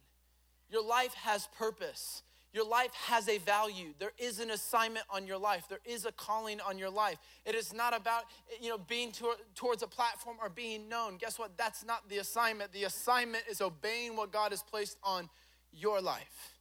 Your 0.70 0.84
life 0.84 1.14
has 1.14 1.48
purpose. 1.58 2.22
Your 2.52 2.66
life 2.66 2.94
has 2.94 3.28
a 3.28 3.36
value. 3.38 3.92
There 3.98 4.12
is 4.16 4.40
an 4.40 4.50
assignment 4.50 5.04
on 5.10 5.26
your 5.26 5.36
life. 5.36 5.64
There 5.68 5.80
is 5.84 6.06
a 6.06 6.12
calling 6.12 6.58
on 6.60 6.78
your 6.78 6.88
life. 6.88 7.18
It 7.44 7.54
is 7.54 7.74
not 7.74 7.94
about, 7.94 8.24
you 8.62 8.70
know, 8.70 8.78
being 8.78 9.12
to, 9.12 9.34
towards 9.54 9.82
a 9.82 9.86
platform 9.86 10.38
or 10.40 10.48
being 10.48 10.88
known. 10.88 11.18
Guess 11.18 11.38
what? 11.38 11.58
That's 11.58 11.84
not 11.84 12.08
the 12.08 12.16
assignment. 12.16 12.72
The 12.72 12.84
assignment 12.84 13.44
is 13.50 13.60
obeying 13.60 14.16
what 14.16 14.32
God 14.32 14.52
has 14.52 14.62
placed 14.62 14.96
on 15.02 15.28
your 15.70 16.00
life. 16.00 16.54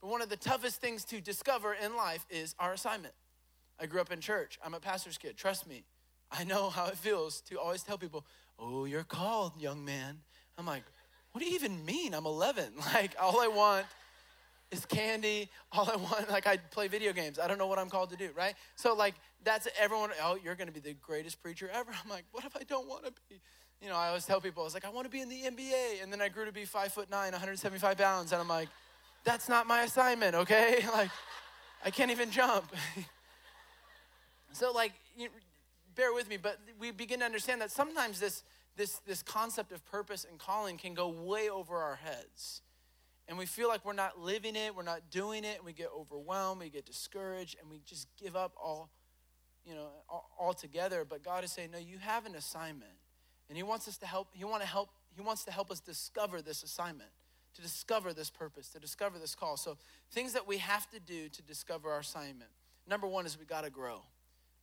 But 0.00 0.08
one 0.08 0.22
of 0.22 0.30
the 0.30 0.36
toughest 0.36 0.80
things 0.80 1.04
to 1.06 1.20
discover 1.20 1.74
in 1.74 1.94
life 1.94 2.24
is 2.30 2.54
our 2.58 2.72
assignment. 2.72 3.12
I 3.80 3.86
grew 3.86 4.00
up 4.00 4.12
in 4.12 4.20
church. 4.20 4.58
I'm 4.64 4.74
a 4.74 4.80
pastor's 4.80 5.18
kid. 5.18 5.36
Trust 5.36 5.66
me. 5.66 5.84
I 6.30 6.44
know 6.44 6.68
how 6.68 6.86
it 6.86 6.96
feels 6.96 7.40
to 7.42 7.58
always 7.58 7.82
tell 7.82 7.98
people, 7.98 8.24
Oh, 8.58 8.84
you're 8.86 9.04
called, 9.04 9.52
young 9.60 9.84
man. 9.84 10.18
I'm 10.56 10.66
like, 10.66 10.82
What 11.32 11.42
do 11.42 11.48
you 11.48 11.54
even 11.54 11.84
mean? 11.84 12.14
I'm 12.14 12.26
11. 12.26 12.72
Like, 12.94 13.14
all 13.20 13.40
I 13.40 13.48
want 13.48 13.86
is 14.70 14.84
candy. 14.84 15.48
All 15.72 15.88
I 15.90 15.96
want, 15.96 16.30
like, 16.30 16.46
I 16.46 16.56
play 16.56 16.88
video 16.88 17.12
games. 17.12 17.38
I 17.38 17.46
don't 17.46 17.58
know 17.58 17.66
what 17.66 17.78
I'm 17.78 17.88
called 17.88 18.10
to 18.10 18.16
do, 18.16 18.30
right? 18.36 18.54
So, 18.74 18.94
like, 18.94 19.14
that's 19.44 19.68
everyone. 19.78 20.10
Oh, 20.22 20.36
you're 20.42 20.56
going 20.56 20.68
to 20.68 20.74
be 20.74 20.80
the 20.80 20.94
greatest 20.94 21.42
preacher 21.42 21.70
ever. 21.72 21.90
I'm 22.04 22.10
like, 22.10 22.24
What 22.32 22.44
if 22.44 22.56
I 22.56 22.64
don't 22.64 22.88
want 22.88 23.04
to 23.04 23.12
be? 23.28 23.40
You 23.80 23.88
know, 23.88 23.96
I 23.96 24.08
always 24.08 24.26
tell 24.26 24.40
people, 24.40 24.64
I 24.64 24.64
was 24.64 24.74
like, 24.74 24.84
I 24.84 24.90
want 24.90 25.06
to 25.06 25.10
be 25.10 25.20
in 25.20 25.28
the 25.28 25.42
NBA. 25.42 26.02
And 26.02 26.12
then 26.12 26.20
I 26.20 26.28
grew 26.28 26.44
to 26.44 26.52
be 26.52 26.64
five 26.64 26.92
foot 26.92 27.08
nine, 27.10 27.30
175 27.30 27.96
pounds. 27.96 28.32
And 28.32 28.40
I'm 28.40 28.48
like, 28.48 28.68
That's 29.24 29.48
not 29.48 29.66
my 29.66 29.82
assignment, 29.82 30.34
okay? 30.34 30.84
Like, 30.92 31.10
I 31.84 31.90
can't 31.90 32.10
even 32.10 32.32
jump. 32.32 32.74
So, 34.52 34.72
like, 34.72 34.92
you, 35.16 35.28
bear 35.94 36.12
with 36.12 36.28
me, 36.28 36.36
but 36.36 36.58
we 36.78 36.90
begin 36.90 37.20
to 37.20 37.26
understand 37.26 37.60
that 37.60 37.70
sometimes 37.70 38.20
this, 38.20 38.42
this, 38.76 39.00
this 39.06 39.22
concept 39.22 39.72
of 39.72 39.84
purpose 39.84 40.26
and 40.28 40.38
calling 40.38 40.78
can 40.78 40.94
go 40.94 41.08
way 41.08 41.48
over 41.48 41.76
our 41.76 41.96
heads. 41.96 42.62
and 43.28 43.36
we 43.36 43.44
feel 43.44 43.68
like 43.68 43.84
we're 43.84 43.92
not 43.92 44.18
living 44.18 44.56
it, 44.56 44.74
we're 44.74 44.82
not 44.82 45.10
doing 45.10 45.44
it, 45.44 45.56
and 45.58 45.66
we 45.66 45.74
get 45.74 45.90
overwhelmed, 45.94 46.60
we 46.60 46.70
get 46.70 46.86
discouraged, 46.86 47.56
and 47.60 47.70
we 47.70 47.80
just 47.84 48.08
give 48.16 48.34
up 48.34 48.54
all, 48.56 48.88
you 49.66 49.74
know, 49.74 49.88
all, 50.38 50.54
together. 50.54 51.04
But 51.08 51.22
God 51.22 51.44
is 51.44 51.52
saying, 51.52 51.70
no, 51.70 51.78
you 51.78 51.98
have 51.98 52.24
an 52.24 52.34
assignment, 52.34 52.90
and 53.48 53.56
He 53.56 53.62
wants 53.62 53.86
us 53.86 53.98
to 53.98 54.06
help. 54.06 54.28
He 54.32 54.44
want 54.44 54.62
to 54.62 54.68
help. 54.68 54.88
He 55.14 55.20
wants 55.20 55.44
to 55.44 55.52
help 55.52 55.70
us 55.70 55.80
discover 55.80 56.40
this 56.40 56.62
assignment, 56.62 57.10
to 57.54 57.62
discover 57.62 58.14
this 58.14 58.30
purpose, 58.30 58.70
to 58.70 58.80
discover 58.80 59.18
this 59.18 59.34
call. 59.34 59.58
So 59.58 59.76
things 60.10 60.32
that 60.32 60.46
we 60.48 60.58
have 60.58 60.88
to 60.90 61.00
do 61.00 61.28
to 61.28 61.42
discover 61.42 61.90
our 61.90 62.00
assignment. 62.00 62.50
Number 62.86 63.06
one 63.06 63.26
is 63.26 63.38
we 63.38 63.44
got 63.44 63.64
to 63.64 63.70
grow. 63.70 64.00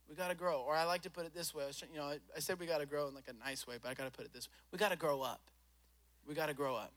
We 0.08 0.14
got 0.14 0.28
to 0.28 0.34
grow, 0.34 0.60
or 0.60 0.74
I 0.74 0.84
like 0.84 1.02
to 1.02 1.10
put 1.10 1.26
it 1.26 1.34
this 1.34 1.54
way. 1.54 1.64
I 1.64 1.86
you 1.92 1.98
know, 1.98 2.12
I 2.36 2.40
said 2.40 2.60
we 2.60 2.66
got 2.66 2.78
to 2.78 2.86
grow 2.86 3.08
in 3.08 3.14
like 3.14 3.28
a 3.28 3.44
nice 3.44 3.66
way, 3.66 3.76
but 3.82 3.90
I 3.90 3.94
got 3.94 4.04
to 4.04 4.10
put 4.10 4.24
it 4.24 4.32
this 4.32 4.46
way: 4.46 4.52
we 4.72 4.78
got 4.78 4.90
to 4.90 4.96
grow 4.96 5.22
up. 5.22 5.40
We 6.26 6.34
got 6.34 6.46
to 6.46 6.54
grow 6.54 6.76
up. 6.76 6.92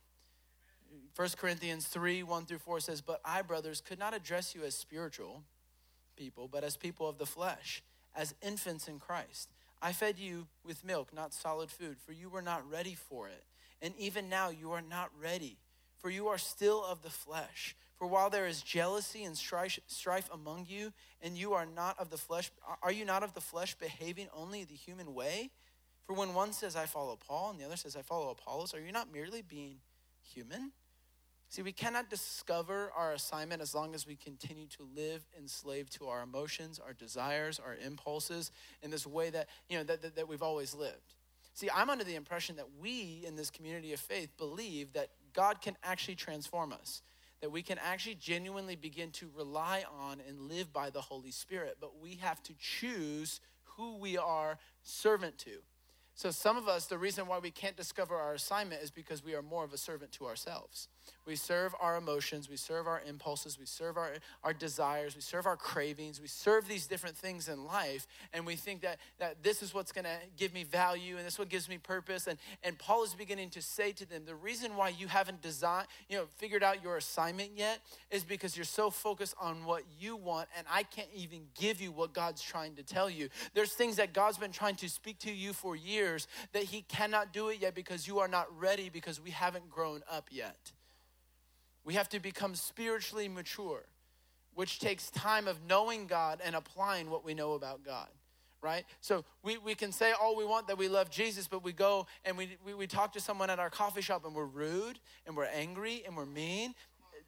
1 1.16 1.30
Corinthians 1.38 1.86
3 1.88 2.24
1 2.24 2.46
through 2.46 2.60
4 2.60 2.80
says, 2.80 3.02
But 3.02 3.22
I, 3.24 3.42
brothers, 3.42 3.82
could 3.82 4.00
not 4.00 4.14
address 4.14 4.56
you 4.56 4.64
as 4.64 4.76
spiritual 4.76 5.44
people, 6.16 6.48
but 6.48 6.64
as 6.64 6.78
people 6.78 7.08
of 7.08 7.18
the 7.18 7.26
flesh, 7.26 7.84
as 8.16 8.34
infants 8.42 8.88
in 8.88 9.00
Christ. 9.00 9.50
I 9.82 9.94
fed 9.94 10.18
you 10.18 10.48
with 10.64 10.84
milk, 10.84 11.14
not 11.14 11.34
solid 11.34 11.70
food, 11.70 11.98
for 12.00 12.12
you 12.12 12.30
were 12.30 12.42
not 12.42 12.70
ready 12.70 12.96
for 12.96 13.28
it. 13.28 13.44
And 13.82 13.94
even 13.98 14.28
now 14.30 14.50
you 14.50 14.72
are 14.72 14.82
not 14.82 15.10
ready, 15.22 15.58
for 16.00 16.10
you 16.10 16.28
are 16.28 16.38
still 16.38 16.84
of 16.84 17.02
the 17.02 17.10
flesh. 17.10 17.76
For 18.00 18.08
while 18.08 18.30
there 18.30 18.48
is 18.48 18.62
jealousy 18.62 19.26
and 19.26 19.38
strife, 19.38 20.30
among 20.34 20.68
you, 20.70 20.94
and 21.22 21.38
you 21.38 21.54
are 21.54 21.66
not 21.66 22.00
of 22.00 22.10
the 22.10 22.18
flesh, 22.18 22.50
are 22.82 22.92
you 22.94 23.04
not 23.04 23.24
of 23.24 23.34
the 23.34 23.42
flesh 23.42 23.76
behaving 23.76 24.30
only 24.34 24.64
the 24.64 24.74
human 24.74 25.14
way? 25.14 25.52
For 26.08 26.14
when 26.14 26.34
one 26.34 26.54
says, 26.54 26.78
I 26.78 26.86
follow 26.86 27.18
Paul, 27.18 27.52
and 27.52 27.60
the 27.60 27.66
other 27.66 27.76
says, 27.76 27.98
I 27.98 28.02
follow 28.02 28.30
Apollos, 28.30 28.74
are 28.74 28.80
you 28.80 28.94
not 28.94 29.12
merely 29.12 29.42
being 29.42 29.76
human? 30.22 30.72
See, 31.50 31.62
we 31.62 31.72
cannot 31.72 32.10
discover 32.10 32.92
our 32.96 33.12
assignment 33.12 33.62
as 33.62 33.76
long 33.76 33.94
as 33.94 34.08
we 34.08 34.16
continue 34.16 34.68
to 34.68 34.88
live 34.96 35.26
enslaved 35.38 35.92
to 35.94 36.08
our 36.08 36.22
emotions, 36.22 36.80
our 36.80 36.94
desires, 36.94 37.60
our 37.60 37.76
impulses 37.76 38.52
in 38.82 38.92
this 38.92 39.06
way 39.06 39.30
that, 39.32 39.50
you 39.68 39.78
know, 39.78 39.84
that, 39.84 40.02
that, 40.04 40.16
that 40.16 40.28
we've 40.28 40.44
always 40.44 40.74
lived. 40.74 41.16
See, 41.56 41.68
I'm 41.76 41.90
under 41.90 42.04
the 42.04 42.16
impression 42.16 42.56
that 42.56 42.68
we 42.80 43.24
in 43.28 43.36
this 43.36 43.50
community 43.50 43.92
of 43.94 44.00
faith 44.00 44.30
believe 44.38 44.94
that 44.94 45.10
God 45.34 45.60
can 45.60 45.76
actually 45.84 46.16
transform 46.16 46.72
us, 46.72 47.02
that 47.42 47.52
we 47.52 47.62
can 47.62 47.78
actually 47.78 48.16
genuinely 48.16 48.76
begin 48.76 49.12
to 49.12 49.30
rely 49.36 49.84
on 50.00 50.22
and 50.28 50.42
live 50.42 50.74
by 50.74 50.90
the 50.90 51.02
Holy 51.02 51.32
Spirit, 51.32 51.78
but 51.80 52.02
we 52.02 52.16
have 52.16 52.42
to 52.44 52.54
choose 52.60 53.40
who 53.64 53.98
we 53.98 54.18
are 54.18 54.58
servant 54.84 55.38
to. 55.40 55.60
So, 56.16 56.32
some 56.32 56.58
of 56.58 56.68
us, 56.68 56.86
the 56.86 56.98
reason 56.98 57.28
why 57.28 57.40
we 57.40 57.50
can't 57.50 57.78
discover 57.78 58.16
our 58.16 58.34
assignment 58.34 58.82
is 58.84 58.92
because 58.92 59.24
we 59.24 59.36
are 59.36 59.42
more 59.42 59.64
of 59.64 59.72
a 59.72 59.78
servant 59.78 60.12
to 60.14 60.26
ourselves. 60.26 60.90
We 61.26 61.36
serve 61.36 61.76
our 61.80 61.98
emotions, 61.98 62.50
we 62.50 62.58
serve 62.58 62.88
our 62.88 63.02
impulses, 63.08 63.60
we 63.60 63.66
serve 63.66 63.98
our, 63.98 64.14
our 64.44 64.54
desires, 64.54 65.16
we 65.16 65.22
serve 65.22 65.46
our 65.46 65.58
cravings, 65.58 66.20
we 66.20 66.28
serve 66.28 66.68
these 66.68 66.88
different 66.88 67.16
things 67.16 67.48
in 67.48 67.66
life, 67.66 68.08
and 68.34 68.46
we 68.46 68.56
think 68.56 68.82
that, 68.82 69.00
that 69.20 69.44
this 69.44 69.62
is 69.62 69.74
what's 69.74 69.92
gonna 69.92 70.18
give 70.38 70.54
me 70.54 70.64
value 70.64 71.18
and 71.18 71.26
this 71.26 71.34
is 71.34 71.40
what 71.40 71.50
gives 71.50 71.70
me 71.70 71.78
purpose. 71.78 72.28
And, 72.28 72.40
and 72.64 72.78
Paul 72.78 73.04
is 73.04 73.14
beginning 73.14 73.50
to 73.52 73.62
say 73.62 73.92
to 73.94 74.06
them, 74.06 74.24
the 74.26 74.36
reason 74.36 74.76
why 74.76 74.90
you 74.90 75.08
haven't 75.08 75.42
designed, 75.42 75.88
you 76.08 76.18
know, 76.18 76.26
figured 76.38 76.64
out 76.64 76.84
your 76.84 76.98
assignment 76.98 77.52
yet 77.56 77.80
is 78.12 78.24
because 78.24 78.56
you're 78.56 78.66
so 78.66 78.90
focused 78.90 79.36
on 79.40 79.66
what 79.66 79.84
you 80.00 80.16
want, 80.16 80.48
and 80.58 80.66
I 80.70 80.84
can't 80.84 81.10
even 81.16 81.42
give 81.60 81.82
you 81.82 81.92
what 81.92 82.14
God's 82.14 82.42
trying 82.42 82.76
to 82.76 82.84
tell 82.84 83.10
you. 83.10 83.30
There's 83.54 83.74
things 83.74 83.98
that 83.98 84.14
God's 84.14 84.38
been 84.38 84.52
trying 84.52 84.76
to 84.78 84.90
speak 84.90 85.20
to 85.20 85.32
you 85.32 85.54
for 85.54 85.76
years 85.76 86.28
that 86.54 86.64
He 86.64 86.82
cannot 86.82 87.34
do 87.34 87.50
it 87.50 87.62
yet 87.62 87.76
because 87.76 88.08
you 88.08 88.20
are 88.20 88.28
not 88.28 88.48
ready 88.60 88.90
because 88.90 89.22
we 89.22 89.32
haven't 89.32 89.70
grown 89.70 90.02
up 90.10 90.28
yet. 90.32 90.72
We 91.84 91.94
have 91.96 92.10
to 92.10 92.20
become 92.20 92.56
spiritually 92.56 93.28
mature, 93.28 93.84
which 94.54 94.80
takes 94.80 95.10
time 95.12 95.48
of 95.48 95.58
knowing 95.68 96.08
God 96.08 96.40
and 96.44 96.56
applying 96.56 97.10
what 97.10 97.26
we 97.26 97.34
know 97.34 97.54
about 97.54 97.84
God 97.84 98.08
right? 98.62 98.84
So 99.02 99.24
we, 99.44 99.58
we 99.58 99.76
can 99.76 99.92
say 99.92 100.12
all 100.12 100.36
we 100.36 100.46
want 100.46 100.68
that 100.68 100.78
we 100.78 100.88
love 100.88 101.10
Jesus, 101.10 101.48
but 101.48 101.64
we 101.64 101.72
go 101.72 102.08
and 102.26 102.38
we, 102.38 102.58
we, 102.66 102.74
we, 102.74 102.88
talk 102.88 103.14
to 103.14 103.20
someone 103.20 103.50
at 103.50 103.60
our 103.60 103.70
coffee 103.70 104.02
shop 104.02 104.26
and 104.26 104.36
we're 104.36 104.46
rude 104.46 105.00
and 105.26 105.36
we're 105.36 105.46
angry 105.46 106.04
and 106.06 106.16
we're 106.16 106.26
mean. 106.26 106.74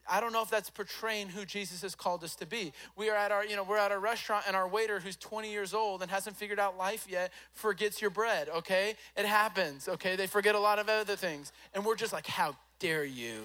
I 0.09 0.19
don't 0.19 0.33
know 0.33 0.41
if 0.41 0.49
that's 0.49 0.69
portraying 0.69 1.29
who 1.29 1.45
Jesus 1.45 1.83
has 1.83 1.95
called 1.95 2.23
us 2.23 2.35
to 2.37 2.45
be. 2.45 2.73
We 2.95 3.09
are 3.09 3.15
at 3.15 3.31
our, 3.31 3.45
you 3.45 3.55
know, 3.55 3.63
we're 3.63 3.77
at 3.77 3.91
a 3.91 3.99
restaurant 3.99 4.45
and 4.47 4.55
our 4.55 4.67
waiter 4.67 4.99
who's 4.99 5.15
20 5.15 5.51
years 5.51 5.73
old 5.73 6.01
and 6.01 6.09
hasn't 6.09 6.35
figured 6.35 6.59
out 6.59 6.77
life 6.77 7.07
yet 7.09 7.31
forgets 7.53 8.01
your 8.01 8.09
bread, 8.09 8.49
okay? 8.49 8.95
It 9.15 9.25
happens, 9.25 9.87
okay? 9.87 10.15
They 10.15 10.27
forget 10.27 10.55
a 10.55 10.59
lot 10.59 10.79
of 10.79 10.89
other 10.89 11.15
things. 11.15 11.51
And 11.73 11.85
we're 11.85 11.95
just 11.95 12.13
like, 12.13 12.27
how 12.27 12.55
dare 12.79 13.05
you? 13.05 13.43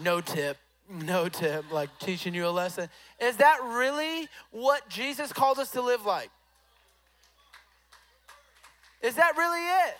No 0.00 0.20
tip, 0.20 0.56
no 0.88 1.28
tip, 1.28 1.70
like 1.72 1.90
teaching 1.98 2.34
you 2.34 2.46
a 2.46 2.50
lesson. 2.50 2.88
Is 3.20 3.36
that 3.36 3.58
really 3.62 4.28
what 4.50 4.88
Jesus 4.88 5.32
called 5.32 5.58
us 5.58 5.70
to 5.72 5.82
live 5.82 6.04
like? 6.04 6.30
Is 9.02 9.16
that 9.16 9.36
really 9.36 9.60
it? 9.60 9.96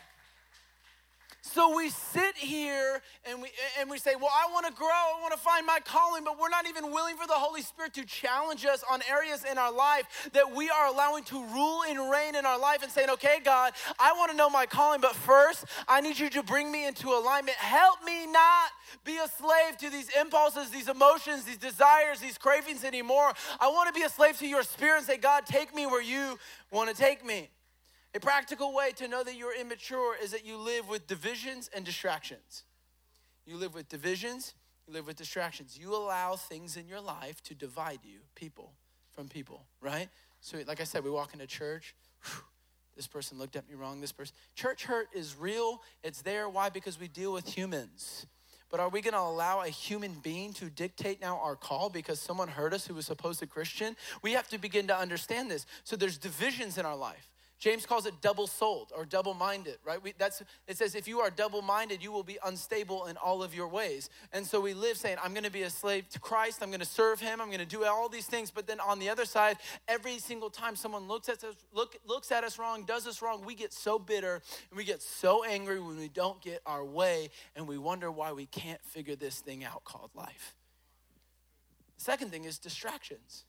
So 1.54 1.72
we 1.76 1.90
sit 1.90 2.36
here 2.36 3.00
and 3.24 3.40
we 3.40 3.48
and 3.78 3.88
we 3.88 3.98
say, 3.98 4.16
"Well, 4.16 4.32
I 4.32 4.52
want 4.52 4.66
to 4.66 4.72
grow, 4.72 4.88
I 4.88 5.20
want 5.20 5.32
to 5.34 5.38
find 5.38 5.64
my 5.64 5.78
calling," 5.78 6.24
but 6.24 6.36
we're 6.36 6.48
not 6.48 6.66
even 6.66 6.90
willing 6.90 7.16
for 7.16 7.28
the 7.28 7.34
Holy 7.34 7.62
Spirit 7.62 7.94
to 7.94 8.04
challenge 8.04 8.66
us 8.66 8.82
on 8.90 9.02
areas 9.08 9.44
in 9.44 9.56
our 9.56 9.70
life 9.70 10.30
that 10.32 10.50
we 10.50 10.68
are 10.68 10.88
allowing 10.88 11.22
to 11.24 11.44
rule 11.44 11.84
and 11.84 12.10
reign 12.10 12.34
in 12.34 12.44
our 12.44 12.58
life 12.58 12.82
and 12.82 12.90
saying, 12.90 13.08
"Okay, 13.08 13.38
God, 13.38 13.72
I 14.00 14.14
want 14.14 14.32
to 14.32 14.36
know 14.36 14.50
my 14.50 14.66
calling, 14.66 15.00
but 15.00 15.14
first, 15.14 15.64
I 15.86 16.00
need 16.00 16.18
you 16.18 16.28
to 16.30 16.42
bring 16.42 16.72
me 16.72 16.86
into 16.86 17.10
alignment. 17.10 17.56
Help 17.58 18.02
me 18.02 18.26
not 18.26 18.72
be 19.04 19.18
a 19.18 19.28
slave 19.28 19.78
to 19.78 19.90
these 19.90 20.08
impulses, 20.08 20.70
these 20.70 20.88
emotions, 20.88 21.44
these 21.44 21.56
desires, 21.56 22.18
these 22.18 22.36
cravings 22.36 22.82
anymore. 22.82 23.32
I 23.60 23.68
want 23.68 23.86
to 23.86 23.92
be 23.92 24.02
a 24.02 24.10
slave 24.10 24.40
to 24.40 24.48
your 24.48 24.64
spirit 24.64 24.98
and 24.98 25.06
say, 25.06 25.18
"God, 25.18 25.46
take 25.46 25.72
me 25.72 25.86
where 25.86 26.02
you 26.02 26.36
want 26.72 26.90
to 26.90 26.96
take 26.96 27.24
me." 27.24 27.48
A 28.14 28.20
practical 28.20 28.72
way 28.72 28.92
to 28.92 29.08
know 29.08 29.24
that 29.24 29.34
you're 29.36 29.54
immature 29.54 30.14
is 30.22 30.30
that 30.30 30.46
you 30.46 30.56
live 30.56 30.88
with 30.88 31.06
divisions 31.06 31.68
and 31.74 31.84
distractions. 31.84 32.62
You 33.44 33.56
live 33.56 33.74
with 33.74 33.88
divisions, 33.88 34.54
you 34.86 34.94
live 34.94 35.06
with 35.06 35.16
distractions. 35.16 35.76
You 35.78 35.94
allow 35.94 36.36
things 36.36 36.76
in 36.76 36.86
your 36.86 37.00
life 37.00 37.42
to 37.44 37.54
divide 37.54 38.00
you, 38.04 38.20
people 38.34 38.72
from 39.12 39.28
people, 39.28 39.64
right? 39.80 40.08
So, 40.40 40.58
like 40.66 40.80
I 40.80 40.84
said, 40.84 41.02
we 41.02 41.10
walk 41.10 41.32
into 41.32 41.46
church. 41.46 41.94
Whew, 42.24 42.44
this 42.94 43.06
person 43.06 43.38
looked 43.38 43.56
at 43.56 43.68
me 43.68 43.74
wrong. 43.74 44.00
This 44.00 44.12
person. 44.12 44.34
Church 44.54 44.84
hurt 44.84 45.08
is 45.12 45.36
real. 45.36 45.82
It's 46.02 46.22
there. 46.22 46.48
Why? 46.48 46.68
Because 46.68 47.00
we 47.00 47.08
deal 47.08 47.32
with 47.32 47.48
humans. 47.48 48.26
But 48.70 48.80
are 48.80 48.88
we 48.88 49.00
going 49.00 49.14
to 49.14 49.20
allow 49.20 49.62
a 49.62 49.68
human 49.68 50.14
being 50.22 50.52
to 50.54 50.70
dictate 50.70 51.20
now 51.20 51.38
our 51.42 51.56
call 51.56 51.90
because 51.90 52.20
someone 52.20 52.48
hurt 52.48 52.72
us 52.72 52.86
who 52.86 52.94
was 52.94 53.06
supposed 53.06 53.40
to 53.40 53.46
be 53.46 53.50
Christian? 53.50 53.96
We 54.22 54.32
have 54.32 54.48
to 54.48 54.58
begin 54.58 54.86
to 54.88 54.96
understand 54.96 55.50
this. 55.50 55.66
So 55.84 55.96
there's 55.96 56.18
divisions 56.18 56.78
in 56.78 56.86
our 56.86 56.96
life. 56.96 57.30
James 57.58 57.86
calls 57.86 58.04
it 58.04 58.14
double 58.20 58.46
souled 58.46 58.92
or 58.94 59.04
double 59.04 59.32
minded, 59.32 59.78
right? 59.84 60.02
We, 60.02 60.12
that's, 60.18 60.42
it 60.66 60.76
says, 60.76 60.94
if 60.94 61.06
you 61.08 61.20
are 61.20 61.30
double 61.30 61.62
minded, 61.62 62.02
you 62.02 62.12
will 62.12 62.22
be 62.22 62.36
unstable 62.44 63.06
in 63.06 63.16
all 63.16 63.42
of 63.42 63.54
your 63.54 63.68
ways. 63.68 64.10
And 64.32 64.44
so 64.44 64.60
we 64.60 64.74
live 64.74 64.96
saying, 64.96 65.16
I'm 65.22 65.32
going 65.32 65.44
to 65.44 65.50
be 65.50 65.62
a 65.62 65.70
slave 65.70 66.08
to 66.10 66.20
Christ, 66.20 66.62
I'm 66.62 66.68
going 66.68 66.80
to 66.80 66.86
serve 66.86 67.20
him, 67.20 67.40
I'm 67.40 67.48
going 67.48 67.60
to 67.60 67.66
do 67.66 67.84
all 67.84 68.08
these 68.08 68.26
things. 68.26 68.50
But 68.50 68.66
then 68.66 68.80
on 68.80 68.98
the 68.98 69.08
other 69.08 69.24
side, 69.24 69.58
every 69.88 70.18
single 70.18 70.50
time 70.50 70.76
someone 70.76 71.08
looks 71.08 71.28
at 71.28 71.42
us, 71.44 71.54
look, 71.72 71.96
looks 72.06 72.32
at 72.32 72.44
us 72.44 72.58
wrong, 72.58 72.84
does 72.84 73.06
us 73.06 73.22
wrong, 73.22 73.44
we 73.44 73.54
get 73.54 73.72
so 73.72 73.98
bitter 73.98 74.42
and 74.70 74.76
we 74.76 74.84
get 74.84 75.00
so 75.00 75.44
angry 75.44 75.80
when 75.80 75.96
we 75.96 76.08
don't 76.08 76.42
get 76.42 76.60
our 76.66 76.84
way 76.84 77.30
and 77.56 77.66
we 77.66 77.78
wonder 77.78 78.10
why 78.10 78.32
we 78.32 78.46
can't 78.46 78.82
figure 78.84 79.16
this 79.16 79.38
thing 79.38 79.64
out 79.64 79.84
called 79.84 80.10
life. 80.14 80.54
Second 81.96 82.30
thing 82.30 82.44
is 82.44 82.58
distractions 82.58 83.44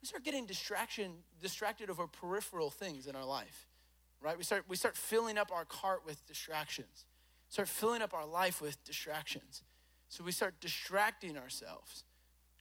we 0.00 0.06
start 0.06 0.24
getting 0.24 0.46
distraction, 0.46 1.12
distracted 1.40 1.90
over 1.90 2.06
peripheral 2.06 2.70
things 2.70 3.06
in 3.06 3.16
our 3.16 3.24
life, 3.24 3.66
right? 4.20 4.36
We 4.36 4.44
start, 4.44 4.64
we 4.68 4.76
start 4.76 4.96
filling 4.96 5.38
up 5.38 5.50
our 5.52 5.64
cart 5.64 6.02
with 6.06 6.24
distractions, 6.26 7.06
start 7.48 7.68
filling 7.68 8.02
up 8.02 8.14
our 8.14 8.26
life 8.26 8.60
with 8.60 8.82
distractions. 8.84 9.62
So 10.08 10.24
we 10.24 10.32
start 10.32 10.54
distracting 10.60 11.36
ourselves. 11.36 12.04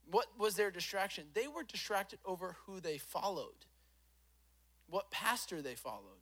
What 0.09 0.25
was 0.37 0.55
their 0.55 0.71
distraction? 0.71 1.25
They 1.33 1.47
were 1.47 1.63
distracted 1.63 2.19
over 2.25 2.55
who 2.65 2.79
they 2.79 2.97
followed, 2.97 3.65
what 4.89 5.11
pastor 5.11 5.61
they 5.61 5.75
followed. 5.75 6.21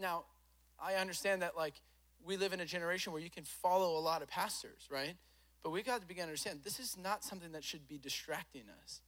Now, 0.00 0.24
I 0.82 0.94
understand 0.94 1.42
that, 1.42 1.56
like, 1.56 1.74
we 2.24 2.36
live 2.36 2.52
in 2.52 2.60
a 2.60 2.66
generation 2.66 3.12
where 3.12 3.22
you 3.22 3.30
can 3.30 3.44
follow 3.44 3.98
a 3.98 4.00
lot 4.00 4.22
of 4.22 4.28
pastors, 4.28 4.88
right? 4.90 5.14
But 5.62 5.70
we 5.70 5.82
got 5.82 6.00
to 6.00 6.06
begin 6.06 6.22
to 6.22 6.28
understand 6.28 6.60
this 6.62 6.78
is 6.78 6.96
not 6.96 7.24
something 7.24 7.52
that 7.52 7.64
should 7.64 7.86
be 7.88 7.98
distracting 7.98 8.64
us. 8.82 9.00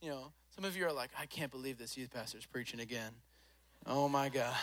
You 0.00 0.08
know, 0.08 0.32
some 0.54 0.64
of 0.64 0.76
you 0.76 0.86
are 0.86 0.92
like, 0.92 1.10
I 1.18 1.26
can't 1.26 1.50
believe 1.50 1.76
this 1.76 1.96
youth 1.98 2.10
pastor 2.10 2.38
is 2.38 2.46
preaching 2.46 2.80
again. 2.80 3.12
Oh 3.86 4.08
my 4.08 4.30
God. 4.30 4.56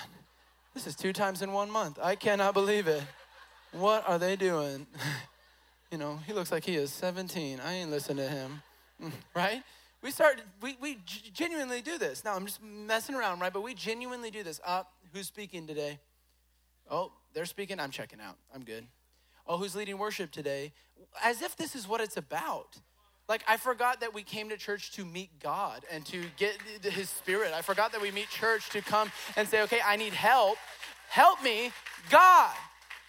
This 0.74 0.88
is 0.88 0.96
two 0.96 1.14
times 1.14 1.44
in 1.44 1.52
one 1.52 1.70
month. 1.70 2.00
I 2.02 2.16
cannot 2.16 2.56
believe 2.56 2.88
it. 2.88 3.04
What 3.72 4.08
are 4.10 4.18
they 4.18 4.36
doing? 4.36 4.88
you 5.92 6.00
know, 6.00 6.20
he 6.26 6.34
looks 6.34 6.52
like 6.52 6.64
he 6.64 6.76
is 6.76 6.92
17. 6.92 7.60
I 7.64 7.74
ain't 7.74 7.92
listening 7.92 8.26
to 8.26 8.30
him. 8.30 8.64
right? 9.36 9.62
We 10.02 10.10
start, 10.10 10.42
we, 10.60 10.76
we 10.82 10.98
genuinely 11.34 11.82
do 11.82 12.00
this. 12.00 12.24
Now, 12.24 12.36
I'm 12.36 12.48
just 12.48 12.62
messing 12.64 13.14
around, 13.14 13.40
right? 13.40 13.54
But 13.54 13.62
we 13.62 13.76
genuinely 13.76 14.32
do 14.32 14.42
this. 14.42 14.60
Uh, 14.66 14.84
who's 15.14 15.28
speaking 15.28 15.68
today? 15.68 16.00
Oh, 16.90 17.12
they're 17.36 17.46
speaking. 17.46 17.80
I'm 17.80 17.92
checking 17.92 18.20
out. 18.20 18.38
I'm 18.56 18.64
good. 18.64 18.88
Oh, 19.46 19.58
who's 19.58 19.76
leading 19.76 20.00
worship 20.00 20.32
today? 20.32 20.74
As 21.24 21.44
if 21.44 21.56
this 21.56 21.76
is 21.76 21.88
what 21.88 22.02
it's 22.02 22.18
about. 22.18 22.78
Like, 23.28 23.44
I 23.48 23.58
forgot 23.58 24.00
that 24.02 24.14
we 24.14 24.24
came 24.24 24.50
to 24.50 24.58
church 24.58 24.92
to 24.94 25.04
meet 25.04 25.30
God 25.42 25.84
and 25.92 26.06
to 26.06 26.24
get 26.38 26.62
His 26.82 27.10
Spirit. 27.10 27.52
I 27.54 27.62
forgot 27.62 27.92
that 27.92 28.02
we 28.02 28.10
meet 28.12 28.30
church 28.30 28.70
to 28.70 28.82
come 28.82 29.12
and 29.36 29.48
say, 29.48 29.62
okay, 29.64 29.80
I 29.86 29.98
need 29.98 30.14
help. 30.14 30.58
Help 31.10 31.44
me, 31.44 31.72
God. 32.10 32.56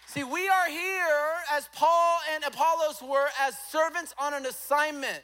See, 0.07 0.25
we 0.25 0.49
are 0.49 0.69
here 0.69 1.35
as 1.53 1.69
Paul 1.75 2.19
and 2.35 2.43
Apollos 2.43 3.01
were 3.03 3.29
as 3.43 3.57
servants 3.71 4.15
on 4.19 4.35
an 4.35 4.47
assignment. 4.47 5.23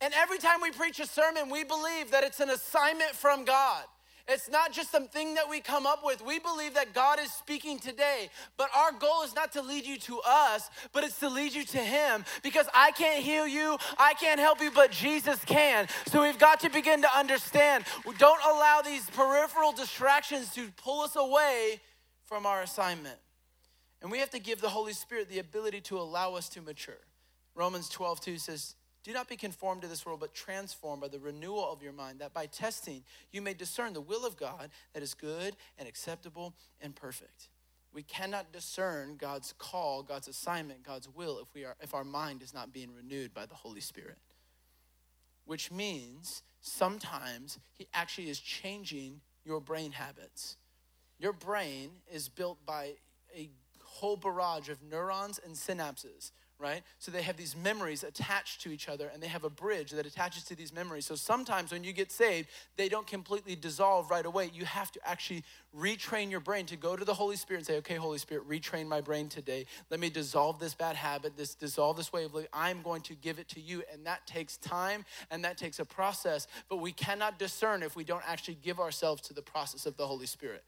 And 0.00 0.14
every 0.14 0.38
time 0.38 0.60
we 0.62 0.70
preach 0.70 0.98
a 0.98 1.06
sermon, 1.06 1.50
we 1.50 1.62
believe 1.62 2.10
that 2.10 2.24
it's 2.24 2.40
an 2.40 2.50
assignment 2.50 3.10
from 3.10 3.44
God. 3.44 3.84
It's 4.30 4.48
not 4.48 4.72
just 4.72 4.92
something 4.92 5.34
that 5.34 5.50
we 5.50 5.58
come 5.58 5.86
up 5.86 6.04
with. 6.04 6.24
We 6.24 6.38
believe 6.38 6.74
that 6.74 6.94
God 6.94 7.18
is 7.18 7.32
speaking 7.32 7.80
today, 7.80 8.30
but 8.56 8.70
our 8.76 8.92
goal 8.92 9.22
is 9.24 9.34
not 9.34 9.52
to 9.54 9.62
lead 9.62 9.84
you 9.84 9.98
to 9.98 10.20
us, 10.24 10.70
but 10.92 11.02
it's 11.02 11.18
to 11.18 11.28
lead 11.28 11.52
you 11.52 11.64
to 11.64 11.78
Him 11.78 12.24
because 12.44 12.66
I 12.72 12.92
can't 12.92 13.24
heal 13.24 13.48
you, 13.48 13.76
I 13.98 14.14
can't 14.14 14.38
help 14.38 14.60
you, 14.60 14.70
but 14.70 14.92
Jesus 14.92 15.44
can. 15.44 15.88
So 16.06 16.22
we've 16.22 16.38
got 16.38 16.60
to 16.60 16.70
begin 16.70 17.02
to 17.02 17.08
understand. 17.18 17.84
Don't 18.18 18.40
allow 18.44 18.82
these 18.84 19.10
peripheral 19.10 19.72
distractions 19.72 20.54
to 20.54 20.68
pull 20.76 21.00
us 21.00 21.16
away 21.16 21.80
from 22.24 22.46
our 22.46 22.62
assignment. 22.62 23.18
And 24.00 24.12
we 24.12 24.20
have 24.20 24.30
to 24.30 24.38
give 24.38 24.60
the 24.60 24.68
Holy 24.68 24.92
Spirit 24.92 25.28
the 25.28 25.40
ability 25.40 25.80
to 25.82 25.98
allow 25.98 26.34
us 26.34 26.48
to 26.50 26.62
mature. 26.62 27.00
Romans 27.56 27.88
12, 27.88 28.20
2 28.20 28.38
says, 28.38 28.76
do 29.02 29.12
not 29.12 29.28
be 29.28 29.36
conformed 29.36 29.82
to 29.82 29.88
this 29.88 30.04
world, 30.04 30.20
but 30.20 30.34
transformed 30.34 31.00
by 31.00 31.08
the 31.08 31.18
renewal 31.18 31.70
of 31.72 31.82
your 31.82 31.92
mind, 31.92 32.18
that 32.20 32.34
by 32.34 32.46
testing 32.46 33.02
you 33.32 33.40
may 33.40 33.54
discern 33.54 33.92
the 33.92 34.00
will 34.00 34.26
of 34.26 34.36
God 34.36 34.70
that 34.92 35.02
is 35.02 35.14
good 35.14 35.56
and 35.78 35.88
acceptable 35.88 36.54
and 36.80 36.94
perfect. 36.94 37.48
We 37.92 38.02
cannot 38.02 38.52
discern 38.52 39.16
God's 39.16 39.54
call, 39.58 40.02
God's 40.02 40.28
assignment, 40.28 40.84
God's 40.84 41.08
will 41.08 41.38
if, 41.40 41.52
we 41.54 41.64
are, 41.64 41.76
if 41.80 41.94
our 41.94 42.04
mind 42.04 42.42
is 42.42 42.54
not 42.54 42.72
being 42.72 42.94
renewed 42.94 43.34
by 43.34 43.46
the 43.46 43.54
Holy 43.54 43.80
Spirit. 43.80 44.18
Which 45.44 45.72
means 45.72 46.42
sometimes 46.60 47.58
He 47.72 47.88
actually 47.92 48.28
is 48.28 48.38
changing 48.38 49.22
your 49.44 49.60
brain 49.60 49.92
habits. 49.92 50.56
Your 51.18 51.32
brain 51.32 51.90
is 52.12 52.28
built 52.28 52.64
by 52.64 52.94
a 53.34 53.50
whole 53.82 54.16
barrage 54.16 54.68
of 54.68 54.82
neurons 54.82 55.40
and 55.44 55.54
synapses 55.54 56.30
right? 56.60 56.82
So 56.98 57.10
they 57.10 57.22
have 57.22 57.36
these 57.36 57.56
memories 57.56 58.04
attached 58.04 58.60
to 58.62 58.70
each 58.70 58.88
other 58.88 59.10
and 59.12 59.22
they 59.22 59.28
have 59.28 59.44
a 59.44 59.50
bridge 59.50 59.90
that 59.92 60.04
attaches 60.04 60.44
to 60.44 60.54
these 60.54 60.72
memories. 60.72 61.06
So 61.06 61.14
sometimes 61.14 61.72
when 61.72 61.82
you 61.82 61.92
get 61.92 62.12
saved, 62.12 62.48
they 62.76 62.88
don't 62.88 63.06
completely 63.06 63.56
dissolve 63.56 64.10
right 64.10 64.26
away. 64.26 64.50
You 64.52 64.66
have 64.66 64.92
to 64.92 65.00
actually 65.04 65.42
retrain 65.76 66.30
your 66.30 66.40
brain 66.40 66.66
to 66.66 66.76
go 66.76 66.96
to 66.96 67.04
the 67.04 67.14
Holy 67.14 67.36
Spirit 67.36 67.60
and 67.60 67.66
say, 67.66 67.76
okay, 67.78 67.94
Holy 67.94 68.18
Spirit, 68.18 68.48
retrain 68.48 68.86
my 68.86 69.00
brain 69.00 69.28
today. 69.28 69.64
Let 69.90 70.00
me 70.00 70.10
dissolve 70.10 70.58
this 70.58 70.74
bad 70.74 70.96
habit, 70.96 71.36
this 71.36 71.54
dissolve 71.54 71.96
this 71.96 72.12
way 72.12 72.24
of 72.24 72.34
living. 72.34 72.50
I'm 72.52 72.82
going 72.82 73.02
to 73.02 73.14
give 73.14 73.38
it 73.38 73.48
to 73.50 73.60
you. 73.60 73.82
And 73.92 74.04
that 74.06 74.26
takes 74.26 74.58
time 74.58 75.04
and 75.30 75.44
that 75.44 75.56
takes 75.56 75.78
a 75.78 75.84
process, 75.84 76.46
but 76.68 76.76
we 76.76 76.92
cannot 76.92 77.38
discern 77.38 77.82
if 77.82 77.96
we 77.96 78.04
don't 78.04 78.24
actually 78.28 78.58
give 78.62 78.78
ourselves 78.78 79.22
to 79.22 79.34
the 79.34 79.42
process 79.42 79.86
of 79.86 79.96
the 79.96 80.06
Holy 80.06 80.26
Spirit. 80.26 80.62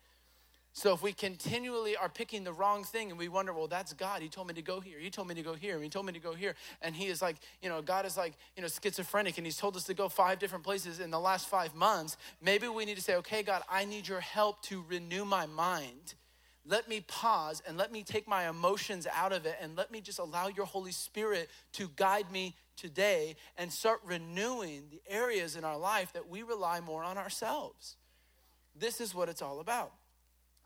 So 0.74 0.94
if 0.94 1.02
we 1.02 1.12
continually 1.12 1.96
are 1.96 2.08
picking 2.08 2.44
the 2.44 2.52
wrong 2.52 2.82
thing 2.82 3.10
and 3.10 3.18
we 3.18 3.28
wonder, 3.28 3.52
well, 3.52 3.66
that's 3.66 3.92
God. 3.92 4.22
He 4.22 4.28
told 4.28 4.48
me 4.48 4.54
to 4.54 4.62
go 4.62 4.80
here. 4.80 4.98
He 4.98 5.10
told 5.10 5.28
me 5.28 5.34
to 5.34 5.42
go 5.42 5.52
here. 5.52 5.78
He 5.80 5.90
told 5.90 6.06
me 6.06 6.14
to 6.14 6.18
go 6.18 6.32
here. 6.32 6.54
And 6.80 6.96
he 6.96 7.08
is 7.08 7.20
like, 7.20 7.36
you 7.60 7.68
know, 7.68 7.82
God 7.82 8.06
is 8.06 8.16
like, 8.16 8.32
you 8.56 8.62
know, 8.62 8.68
schizophrenic 8.68 9.36
and 9.36 9.46
he's 9.46 9.58
told 9.58 9.76
us 9.76 9.84
to 9.84 9.94
go 9.94 10.08
five 10.08 10.38
different 10.38 10.64
places 10.64 10.98
in 10.98 11.10
the 11.10 11.20
last 11.20 11.46
five 11.46 11.74
months. 11.74 12.16
Maybe 12.40 12.68
we 12.68 12.86
need 12.86 12.96
to 12.96 13.02
say, 13.02 13.16
okay, 13.16 13.42
God, 13.42 13.62
I 13.70 13.84
need 13.84 14.08
your 14.08 14.20
help 14.20 14.62
to 14.62 14.82
renew 14.88 15.26
my 15.26 15.44
mind. 15.44 16.14
Let 16.64 16.88
me 16.88 17.00
pause 17.00 17.62
and 17.66 17.76
let 17.76 17.92
me 17.92 18.02
take 18.02 18.26
my 18.26 18.48
emotions 18.48 19.06
out 19.12 19.32
of 19.32 19.44
it 19.44 19.56
and 19.60 19.76
let 19.76 19.90
me 19.90 20.00
just 20.00 20.20
allow 20.20 20.48
your 20.48 20.64
Holy 20.64 20.92
Spirit 20.92 21.50
to 21.72 21.90
guide 21.96 22.30
me 22.32 22.54
today 22.76 23.36
and 23.58 23.70
start 23.70 24.00
renewing 24.06 24.84
the 24.90 25.02
areas 25.06 25.54
in 25.56 25.64
our 25.64 25.76
life 25.76 26.14
that 26.14 26.28
we 26.28 26.42
rely 26.42 26.80
more 26.80 27.04
on 27.04 27.18
ourselves. 27.18 27.96
This 28.74 29.02
is 29.02 29.14
what 29.14 29.28
it's 29.28 29.42
all 29.42 29.60
about. 29.60 29.92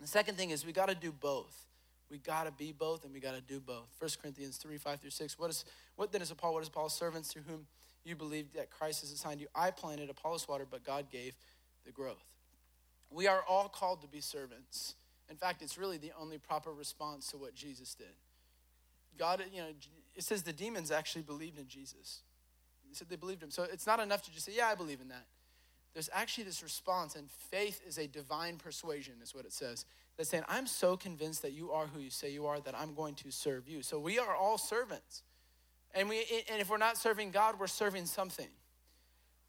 The 0.00 0.06
second 0.06 0.36
thing 0.36 0.50
is 0.50 0.66
we 0.66 0.72
got 0.72 0.88
to 0.88 0.94
do 0.94 1.12
both. 1.12 1.66
We 2.10 2.18
got 2.18 2.44
to 2.44 2.52
be 2.52 2.72
both 2.72 3.04
and 3.04 3.12
we 3.12 3.20
got 3.20 3.34
to 3.34 3.40
do 3.40 3.60
both. 3.60 3.88
1 3.98 4.10
Corinthians 4.20 4.56
3 4.58 4.76
5 4.76 5.00
through 5.00 5.10
6. 5.10 5.38
What, 5.38 5.50
is, 5.50 5.64
what 5.96 6.12
then 6.12 6.22
is 6.22 6.32
Paul? 6.32 6.54
What 6.54 6.62
is 6.62 6.68
Paul's 6.68 6.94
servants 6.94 7.32
to 7.32 7.40
whom 7.40 7.66
you 8.04 8.14
believe 8.14 8.52
that 8.54 8.70
Christ 8.70 9.00
has 9.00 9.10
assigned 9.10 9.40
you? 9.40 9.48
I 9.54 9.70
planted, 9.70 10.10
Apollos 10.10 10.46
water, 10.46 10.66
but 10.70 10.84
God 10.84 11.06
gave 11.10 11.34
the 11.84 11.90
growth. 11.90 12.24
We 13.10 13.26
are 13.26 13.42
all 13.48 13.68
called 13.68 14.02
to 14.02 14.08
be 14.08 14.20
servants. 14.20 14.94
In 15.28 15.36
fact, 15.36 15.62
it's 15.62 15.76
really 15.76 15.96
the 15.96 16.12
only 16.20 16.38
proper 16.38 16.72
response 16.72 17.28
to 17.30 17.36
what 17.36 17.54
Jesus 17.54 17.94
did. 17.94 18.14
God, 19.18 19.42
you 19.52 19.60
know, 19.62 19.68
it 20.14 20.22
says 20.22 20.42
the 20.42 20.52
demons 20.52 20.90
actually 20.90 21.22
believed 21.22 21.58
in 21.58 21.66
Jesus. 21.66 22.20
They 22.88 22.94
said 22.94 23.08
they 23.08 23.16
believed 23.16 23.42
him. 23.42 23.50
So 23.50 23.64
it's 23.64 23.86
not 23.86 23.98
enough 23.98 24.22
to 24.22 24.32
just 24.32 24.46
say, 24.46 24.52
yeah, 24.56 24.68
I 24.68 24.74
believe 24.76 25.00
in 25.00 25.08
that 25.08 25.24
there's 25.96 26.10
actually 26.12 26.44
this 26.44 26.62
response, 26.62 27.16
and 27.16 27.30
faith 27.50 27.80
is 27.88 27.96
a 27.96 28.06
divine 28.06 28.58
persuasion, 28.58 29.14
is 29.22 29.34
what 29.34 29.46
it 29.46 29.52
says. 29.54 29.86
That's 30.18 30.28
saying, 30.28 30.44
I'm 30.46 30.66
so 30.66 30.94
convinced 30.94 31.40
that 31.40 31.52
you 31.52 31.72
are 31.72 31.86
who 31.86 32.00
you 32.00 32.10
say 32.10 32.30
you 32.30 32.44
are 32.44 32.60
that 32.60 32.74
I'm 32.78 32.92
going 32.92 33.14
to 33.14 33.30
serve 33.30 33.66
you. 33.66 33.80
So 33.80 33.98
we 33.98 34.18
are 34.18 34.36
all 34.36 34.58
servants. 34.58 35.22
And, 35.94 36.10
we, 36.10 36.18
and 36.52 36.60
if 36.60 36.68
we're 36.68 36.76
not 36.76 36.98
serving 36.98 37.30
God, 37.30 37.58
we're 37.58 37.66
serving 37.66 38.04
something. 38.04 38.48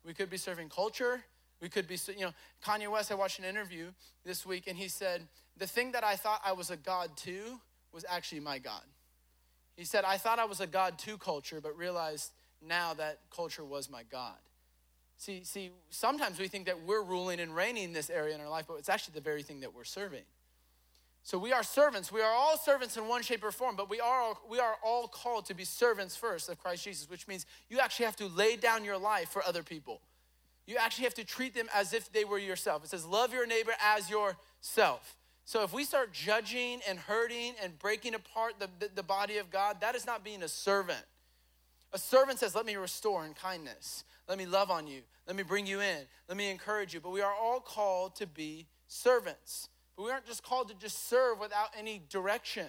We 0.05 0.13
could 0.13 0.29
be 0.29 0.37
serving 0.37 0.69
culture. 0.69 1.21
We 1.61 1.67
could 1.67 1.85
be, 1.85 1.97
you 2.15 2.21
know, 2.21 2.33
Kanye 2.65 2.89
West, 2.89 3.11
I 3.11 3.15
watched 3.15 3.39
an 3.39 3.45
interview 3.45 3.87
this 4.23 4.45
week, 4.45 4.67
and 4.67 4.77
he 4.77 4.87
said, 4.87 5.27
The 5.57 5.67
thing 5.67 5.91
that 5.91 6.05
I 6.05 6.15
thought 6.15 6.39
I 6.45 6.53
was 6.53 6.69
a 6.69 6.77
God 6.77 7.09
to 7.25 7.59
was 7.91 8.05
actually 8.09 8.39
my 8.39 8.57
God. 8.57 8.83
He 9.75 9.83
said, 9.83 10.05
I 10.05 10.15
thought 10.15 10.39
I 10.39 10.45
was 10.45 10.61
a 10.61 10.67
God 10.67 10.97
to 10.99 11.17
culture, 11.17 11.59
but 11.59 11.77
realized 11.77 12.31
now 12.65 12.93
that 12.93 13.19
culture 13.35 13.65
was 13.65 13.89
my 13.89 14.03
God. 14.09 14.37
See, 15.17 15.43
see, 15.43 15.71
sometimes 15.89 16.39
we 16.39 16.47
think 16.47 16.67
that 16.67 16.83
we're 16.85 17.01
ruling 17.01 17.39
and 17.39 17.55
reigning 17.55 17.85
in 17.85 17.93
this 17.93 18.09
area 18.09 18.35
in 18.35 18.41
our 18.41 18.49
life, 18.49 18.65
but 18.67 18.75
it's 18.75 18.89
actually 18.89 19.15
the 19.15 19.21
very 19.21 19.41
thing 19.41 19.61
that 19.61 19.73
we're 19.73 19.83
serving. 19.83 20.23
So 21.23 21.37
we 21.37 21.51
are 21.51 21.63
servants. 21.63 22.11
We 22.11 22.21
are 22.21 22.31
all 22.31 22.57
servants 22.57 22.95
in 22.95 23.07
one 23.07 23.21
shape 23.21 23.43
or 23.43 23.51
form, 23.51 23.75
but 23.75 23.89
we 23.89 23.99
are 23.99 24.21
all, 24.21 24.39
we 24.49 24.59
are 24.59 24.75
all 24.81 25.07
called 25.07 25.45
to 25.47 25.53
be 25.53 25.65
servants 25.65 26.15
first 26.15 26.47
of 26.47 26.57
Christ 26.57 26.85
Jesus, 26.85 27.09
which 27.09 27.27
means 27.27 27.45
you 27.67 27.79
actually 27.79 28.05
have 28.05 28.15
to 28.17 28.27
lay 28.27 28.55
down 28.55 28.85
your 28.85 28.97
life 28.97 29.29
for 29.29 29.43
other 29.43 29.63
people. 29.63 29.99
You 30.67 30.77
actually 30.79 31.05
have 31.05 31.15
to 31.15 31.25
treat 31.25 31.53
them 31.53 31.67
as 31.73 31.93
if 31.93 32.13
they 32.13 32.23
were 32.23 32.37
yourself. 32.37 32.83
It 32.83 32.91
says, 32.91 33.05
love 33.05 33.33
your 33.33 33.47
neighbor 33.47 33.73
as 33.83 34.09
yourself. 34.09 35.15
So 35.45 35.63
if 35.63 35.73
we 35.73 35.83
start 35.83 36.13
judging 36.13 36.81
and 36.87 36.99
hurting 36.99 37.55
and 37.63 37.77
breaking 37.79 38.13
apart 38.13 38.53
the, 38.59 38.69
the, 38.79 38.89
the 38.95 39.03
body 39.03 39.37
of 39.37 39.49
God, 39.49 39.81
that 39.81 39.95
is 39.95 40.05
not 40.05 40.23
being 40.23 40.43
a 40.43 40.47
servant. 40.47 41.03
A 41.93 41.97
servant 41.97 42.39
says, 42.39 42.53
let 42.53 42.65
me 42.65 42.75
restore 42.75 43.25
in 43.25 43.33
kindness. 43.33 44.03
Let 44.27 44.37
me 44.37 44.45
love 44.45 44.69
on 44.69 44.87
you. 44.87 45.01
Let 45.25 45.35
me 45.35 45.43
bring 45.43 45.65
you 45.65 45.79
in. 45.81 45.99
Let 46.27 46.37
me 46.37 46.49
encourage 46.49 46.93
you. 46.93 46.99
But 46.99 47.11
we 47.11 47.21
are 47.21 47.33
all 47.33 47.59
called 47.59 48.15
to 48.17 48.27
be 48.27 48.67
servants. 48.87 49.69
But 49.95 50.03
we 50.03 50.11
aren't 50.11 50.25
just 50.25 50.43
called 50.43 50.69
to 50.69 50.75
just 50.75 51.09
serve 51.09 51.39
without 51.39 51.69
any 51.77 52.01
direction. 52.09 52.67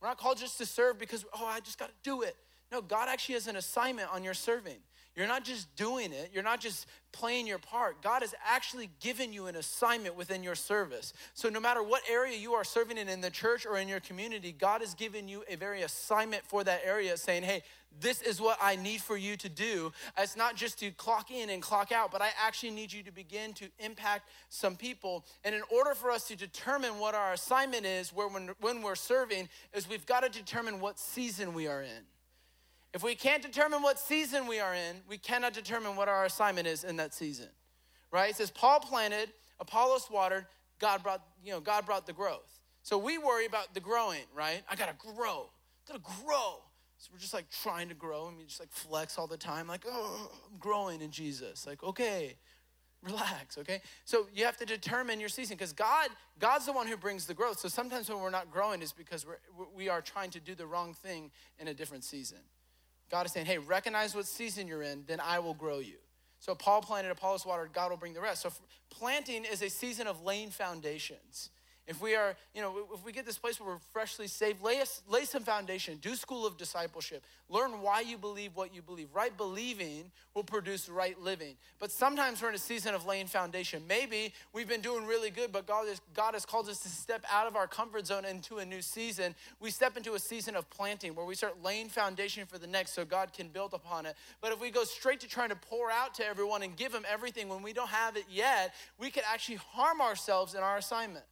We're 0.00 0.08
not 0.08 0.18
called 0.18 0.38
just 0.38 0.58
to 0.58 0.66
serve 0.66 0.98
because, 0.98 1.24
oh, 1.34 1.46
I 1.46 1.60
just 1.60 1.78
got 1.78 1.88
to 1.88 1.94
do 2.02 2.22
it. 2.22 2.36
No, 2.72 2.80
God 2.80 3.08
actually 3.08 3.34
has 3.34 3.46
an 3.46 3.56
assignment 3.56 4.12
on 4.12 4.24
your 4.24 4.34
serving. 4.34 4.78
You're 5.16 5.26
not 5.26 5.44
just 5.44 5.74
doing 5.76 6.12
it, 6.12 6.30
you're 6.32 6.44
not 6.44 6.60
just 6.60 6.86
playing 7.12 7.46
your 7.46 7.58
part. 7.58 8.00
God 8.00 8.22
has 8.22 8.32
actually 8.44 8.90
given 9.00 9.32
you 9.32 9.46
an 9.46 9.56
assignment 9.56 10.16
within 10.16 10.42
your 10.44 10.54
service. 10.54 11.12
So, 11.34 11.48
no 11.48 11.58
matter 11.58 11.82
what 11.82 12.02
area 12.08 12.36
you 12.36 12.54
are 12.54 12.62
serving 12.62 12.96
in, 12.96 13.08
in 13.08 13.20
the 13.20 13.30
church 13.30 13.66
or 13.66 13.76
in 13.78 13.88
your 13.88 14.00
community, 14.00 14.52
God 14.52 14.82
has 14.82 14.94
given 14.94 15.26
you 15.26 15.42
a 15.48 15.56
very 15.56 15.82
assignment 15.82 16.44
for 16.46 16.62
that 16.62 16.82
area, 16.84 17.16
saying, 17.16 17.42
hey, 17.42 17.62
this 17.98 18.22
is 18.22 18.40
what 18.40 18.56
I 18.62 18.76
need 18.76 19.00
for 19.00 19.16
you 19.16 19.36
to 19.38 19.48
do. 19.48 19.92
It's 20.16 20.36
not 20.36 20.54
just 20.54 20.78
to 20.78 20.92
clock 20.92 21.32
in 21.32 21.50
and 21.50 21.60
clock 21.60 21.90
out, 21.90 22.12
but 22.12 22.22
I 22.22 22.30
actually 22.40 22.70
need 22.70 22.92
you 22.92 23.02
to 23.02 23.10
begin 23.10 23.52
to 23.54 23.66
impact 23.80 24.28
some 24.48 24.76
people. 24.76 25.24
And 25.44 25.56
in 25.56 25.62
order 25.70 25.94
for 25.94 26.12
us 26.12 26.28
to 26.28 26.36
determine 26.36 27.00
what 27.00 27.16
our 27.16 27.32
assignment 27.32 27.84
is, 27.84 28.10
where 28.10 28.28
when, 28.28 28.50
when 28.60 28.82
we're 28.82 28.94
serving, 28.94 29.48
is 29.74 29.88
we've 29.88 30.06
got 30.06 30.22
to 30.22 30.28
determine 30.28 30.78
what 30.78 31.00
season 31.00 31.52
we 31.52 31.66
are 31.66 31.82
in. 31.82 32.04
If 32.92 33.04
we 33.04 33.14
can't 33.14 33.42
determine 33.42 33.82
what 33.82 33.98
season 33.98 34.46
we 34.46 34.58
are 34.58 34.74
in, 34.74 34.96
we 35.08 35.16
cannot 35.16 35.52
determine 35.52 35.96
what 35.96 36.08
our 36.08 36.24
assignment 36.24 36.66
is 36.66 36.82
in 36.84 36.96
that 36.96 37.14
season. 37.14 37.48
Right? 38.10 38.30
It 38.30 38.36
says 38.36 38.50
Paul 38.50 38.80
planted, 38.80 39.30
Apollos 39.60 40.08
watered, 40.10 40.46
God 40.80 41.02
brought, 41.02 41.22
you 41.44 41.52
know, 41.52 41.60
God 41.60 41.86
brought 41.86 42.06
the 42.06 42.12
growth. 42.12 42.60
So 42.82 42.98
we 42.98 43.18
worry 43.18 43.46
about 43.46 43.74
the 43.74 43.80
growing, 43.80 44.24
right? 44.34 44.62
I 44.68 44.74
gotta 44.74 44.94
grow. 44.98 45.50
Gotta 45.86 46.00
grow. 46.00 46.62
So 46.98 47.10
we're 47.12 47.18
just 47.18 47.34
like 47.34 47.48
trying 47.50 47.88
to 47.88 47.94
grow 47.94 48.28
and 48.28 48.36
we 48.36 48.44
just 48.44 48.60
like 48.60 48.72
flex 48.72 49.18
all 49.18 49.26
the 49.26 49.36
time, 49.36 49.68
like, 49.68 49.84
oh, 49.86 50.30
I'm 50.50 50.58
growing 50.58 51.00
in 51.00 51.10
Jesus. 51.10 51.66
Like, 51.66 51.82
okay, 51.82 52.36
relax, 53.02 53.56
okay? 53.58 53.80
So 54.04 54.26
you 54.34 54.44
have 54.44 54.56
to 54.58 54.66
determine 54.66 55.20
your 55.20 55.28
season 55.28 55.56
because 55.56 55.72
God, 55.72 56.10
God's 56.38 56.66
the 56.66 56.72
one 56.72 56.86
who 56.86 56.96
brings 56.96 57.26
the 57.26 57.34
growth. 57.34 57.58
So 57.58 57.68
sometimes 57.68 58.08
when 58.08 58.20
we're 58.20 58.30
not 58.30 58.50
growing 58.50 58.82
is 58.82 58.92
because 58.92 59.26
we're, 59.26 59.38
we 59.74 59.88
are 59.88 60.02
trying 60.02 60.30
to 60.30 60.40
do 60.40 60.54
the 60.54 60.66
wrong 60.66 60.92
thing 60.92 61.30
in 61.58 61.68
a 61.68 61.74
different 61.74 62.04
season. 62.04 62.38
God 63.10 63.26
is 63.26 63.32
saying, 63.32 63.46
hey, 63.46 63.58
recognize 63.58 64.14
what 64.14 64.26
season 64.26 64.68
you're 64.68 64.82
in, 64.82 65.04
then 65.06 65.20
I 65.20 65.40
will 65.40 65.54
grow 65.54 65.78
you. 65.78 65.96
So 66.38 66.54
Paul 66.54 66.80
planted, 66.80 67.10
Apollos 67.10 67.44
watered, 67.44 67.72
God 67.72 67.90
will 67.90 67.98
bring 67.98 68.14
the 68.14 68.20
rest. 68.20 68.42
So 68.42 68.52
planting 68.88 69.44
is 69.44 69.62
a 69.62 69.68
season 69.68 70.06
of 70.06 70.22
laying 70.22 70.50
foundations. 70.50 71.50
If 71.90 72.00
we 72.00 72.14
are, 72.14 72.36
you 72.54 72.62
know, 72.62 72.72
if 72.94 73.04
we 73.04 73.10
get 73.10 73.26
this 73.26 73.36
place 73.36 73.58
where 73.58 73.70
we're 73.70 73.80
freshly 73.92 74.28
saved, 74.28 74.62
lay, 74.62 74.80
us, 74.80 75.02
lay 75.08 75.24
some 75.24 75.42
foundation, 75.42 75.98
do 76.00 76.14
school 76.14 76.46
of 76.46 76.56
discipleship, 76.56 77.24
learn 77.48 77.82
why 77.82 78.00
you 78.00 78.16
believe 78.16 78.54
what 78.54 78.72
you 78.72 78.80
believe. 78.80 79.08
Right 79.12 79.36
believing 79.36 80.12
will 80.32 80.44
produce 80.44 80.88
right 80.88 81.20
living. 81.20 81.56
But 81.80 81.90
sometimes 81.90 82.40
we're 82.40 82.50
in 82.50 82.54
a 82.54 82.58
season 82.58 82.94
of 82.94 83.06
laying 83.06 83.26
foundation. 83.26 83.82
Maybe 83.88 84.32
we've 84.52 84.68
been 84.68 84.82
doing 84.82 85.04
really 85.04 85.30
good, 85.30 85.50
but 85.50 85.66
God, 85.66 85.88
is, 85.88 86.00
God 86.14 86.34
has 86.34 86.46
called 86.46 86.68
us 86.68 86.78
to 86.84 86.88
step 86.88 87.24
out 87.28 87.48
of 87.48 87.56
our 87.56 87.66
comfort 87.66 88.06
zone 88.06 88.24
into 88.24 88.58
a 88.58 88.64
new 88.64 88.82
season. 88.82 89.34
We 89.58 89.72
step 89.72 89.96
into 89.96 90.14
a 90.14 90.20
season 90.20 90.54
of 90.54 90.70
planting 90.70 91.16
where 91.16 91.26
we 91.26 91.34
start 91.34 91.60
laying 91.60 91.88
foundation 91.88 92.46
for 92.46 92.58
the 92.58 92.68
next 92.68 92.92
so 92.92 93.04
God 93.04 93.32
can 93.32 93.48
build 93.48 93.74
upon 93.74 94.06
it. 94.06 94.14
But 94.40 94.52
if 94.52 94.60
we 94.60 94.70
go 94.70 94.84
straight 94.84 95.18
to 95.20 95.28
trying 95.28 95.48
to 95.48 95.56
pour 95.56 95.90
out 95.90 96.14
to 96.14 96.24
everyone 96.24 96.62
and 96.62 96.76
give 96.76 96.92
them 96.92 97.04
everything 97.10 97.48
when 97.48 97.62
we 97.62 97.72
don't 97.72 97.90
have 97.90 98.16
it 98.16 98.26
yet, 98.30 98.74
we 98.96 99.10
could 99.10 99.24
actually 99.28 99.56
harm 99.56 100.00
ourselves 100.00 100.54
in 100.54 100.60
our 100.60 100.76
assignment. 100.76 101.24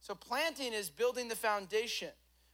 So 0.00 0.14
planting 0.14 0.72
is 0.72 0.90
building 0.90 1.28
the 1.28 1.36
foundation. 1.36 2.10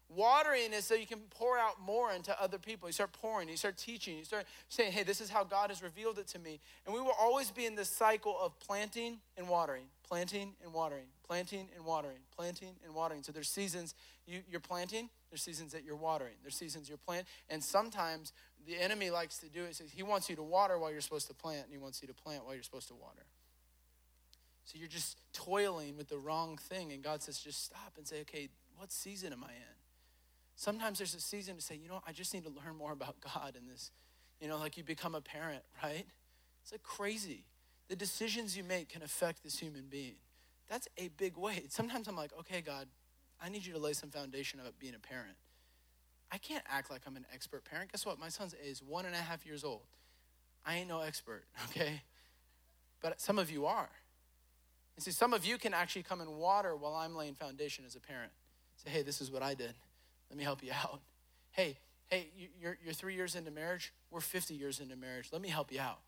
Watering 0.09 0.73
is 0.73 0.85
so 0.85 0.95
you 0.95 1.07
can 1.07 1.19
pour 1.31 1.59
out 1.59 1.81
more 1.81 2.13
into 2.13 2.41
other 2.41 2.59
people. 2.59 2.89
You 2.89 2.93
start 2.93 3.13
pouring, 3.13 3.49
you 3.49 3.57
start 3.57 3.77
teaching, 3.77 4.17
you 4.17 4.25
start 4.25 4.47
saying, 4.69 4.93
hey, 4.93 5.03
this 5.03 5.21
is 5.21 5.31
how 5.31 5.43
God 5.43 5.71
has 5.71 5.83
revealed 5.83 6.19
it 6.19 6.29
to 6.29 6.39
me. 6.39 6.61
And 6.85 6.95
we 6.95 7.01
will 7.01 7.15
always 7.19 7.51
be 7.51 7.67
in 7.67 7.75
this 7.75 7.89
cycle 7.89 8.37
of 8.41 8.59
planting 8.61 9.19
and 9.37 9.49
watering, 9.49 9.87
planting 10.07 10.55
and 10.63 10.73
watering, 10.73 11.07
planting 11.27 11.69
and 11.75 11.85
watering, 11.85 12.19
planting 12.37 12.77
and 12.85 12.95
watering. 12.95 13.25
So 13.25 13.33
there's 13.33 13.49
seasons 13.49 13.97
you, 14.27 14.43
you're 14.49 14.61
planting, 14.61 15.09
there's 15.31 15.43
seasons 15.43 15.73
that 15.73 15.83
you're 15.85 15.97
watering, 15.97 16.35
there's 16.43 16.57
seasons 16.57 16.89
you're 16.89 16.99
planting. 16.99 17.27
And 17.51 17.63
sometimes 17.63 18.33
the 18.65 18.77
enemy 18.81 19.11
likes 19.11 19.39
to 19.39 19.49
do 19.49 19.65
it. 19.65 19.81
He 19.93 20.05
wants 20.05 20.29
you 20.29 20.37
to 20.37 20.43
water 20.43 20.79
while 20.79 20.93
you're 20.93 21.01
supposed 21.01 21.27
to 21.29 21.35
plant, 21.35 21.65
and 21.65 21.73
he 21.73 21.79
wants 21.79 22.01
you 22.01 22.09
to 22.09 22.15
plant 22.15 22.45
while 22.45 22.55
you're 22.55 22.63
supposed 22.63 22.89
to 22.89 22.95
water. 22.95 23.25
So 24.67 24.79
you're 24.79 24.89
just 24.89 25.19
toiling 25.33 25.97
with 25.97 26.09
the 26.09 26.19
wrong 26.19 26.59
thing. 26.59 26.93
And 26.93 27.03
God 27.03 27.23
says, 27.23 27.39
just 27.39 27.65
stop 27.65 27.93
and 27.97 28.07
say, 28.07 28.21
okay, 28.23 28.49
what 28.77 28.93
season 28.93 29.33
am 29.33 29.45
I 29.45 29.53
in? 29.53 29.77
Sometimes 30.57 30.99
there's 30.99 31.15
a 31.15 31.21
season 31.21 31.55
to 31.57 31.63
say, 31.63 31.77
you 31.77 31.89
know, 31.89 32.03
I 32.07 32.13
just 32.13 32.35
need 32.35 32.45
to 32.45 32.51
learn 32.51 32.77
more 32.77 32.93
about 32.93 33.17
God 33.21 33.57
in 33.57 33.69
this. 33.69 33.93
You 34.41 34.49
know, 34.49 34.59
like 34.59 34.77
you 34.77 34.83
become 34.83 35.15
a 35.15 35.21
parent, 35.21 35.63
right? 35.83 36.07
It's 36.63 36.73
like 36.73 36.83
crazy. 36.83 37.45
The 37.89 37.97
decisions 37.97 38.57
you 38.57 38.65
make 38.65 38.89
can 38.89 39.03
affect 39.03 39.45
this 39.45 39.59
human 39.59 39.85
being. 39.89 40.17
That's 40.69 40.89
a 40.99 41.09
big 41.09 41.37
weight. 41.37 41.73
Sometimes 41.73 42.09
I'm 42.09 42.17
like, 42.17 42.33
okay, 42.41 42.61
God, 42.61 42.89
I 43.41 43.49
need 43.49 43.65
you 43.65 43.73
to 43.75 43.79
lay 43.79 43.93
some 43.93 44.11
foundation 44.11 44.59
about 44.59 44.79
being 44.81 44.95
a 44.95 44.99
parent. 44.99 45.37
I 46.33 46.39
can't 46.39 46.65
act 46.69 46.91
like 46.91 47.03
I'm 47.07 47.17
an 47.17 47.27
expert 47.33 47.65
parent. 47.65 47.93
Guess 47.93 48.05
what? 48.05 48.19
My 48.19 48.31
son 48.31 48.49
is 48.65 48.83
one 48.83 49.07
and 49.07 49.15
a 49.15 49.19
half 49.19 49.47
years 49.47 49.63
old. 49.63 49.87
I 50.65 50.77
ain't 50.79 50.89
no 50.89 51.03
expert, 51.03 51.45
okay? 51.71 52.03
But 53.01 53.21
some 53.21 53.39
of 53.39 53.49
you 53.49 53.67
are. 53.67 53.91
And 54.97 55.05
see, 55.05 55.11
some 55.11 55.35
of 55.35 55.45
you 55.45 55.59
can 55.59 55.75
actually 55.75 56.03
come 56.03 56.21
and 56.21 56.37
water 56.37 56.75
while 56.75 56.95
I'm 56.95 57.15
laying 57.15 57.35
foundation 57.35 57.85
as 57.87 57.97
a 57.97 58.01
parent. 58.01 58.33
Say, 58.77 58.91
hey, 58.91 59.03
this 59.03 59.21
is 59.21 59.31
what 59.31 59.43
I 59.43 59.55
did. 59.55 59.75
Let 60.31 60.39
me 60.39 60.45
help 60.45 60.63
you 60.63 60.73
out. 60.73 61.01
Hey, 61.53 61.79
hey, 62.09 62.29
you're, 62.61 62.77
you're 62.85 62.95
three 62.95 63.15
years 63.15 63.35
into 63.35 63.51
marriage. 63.51 63.93
We're 64.11 64.21
50 64.21 64.55
years 64.55 64.81
into 64.81 64.97
marriage. 64.97 65.29
Let 65.33 65.43
me 65.43 65.49
help 65.49 65.73
you 65.73 65.81
out. 65.81 65.99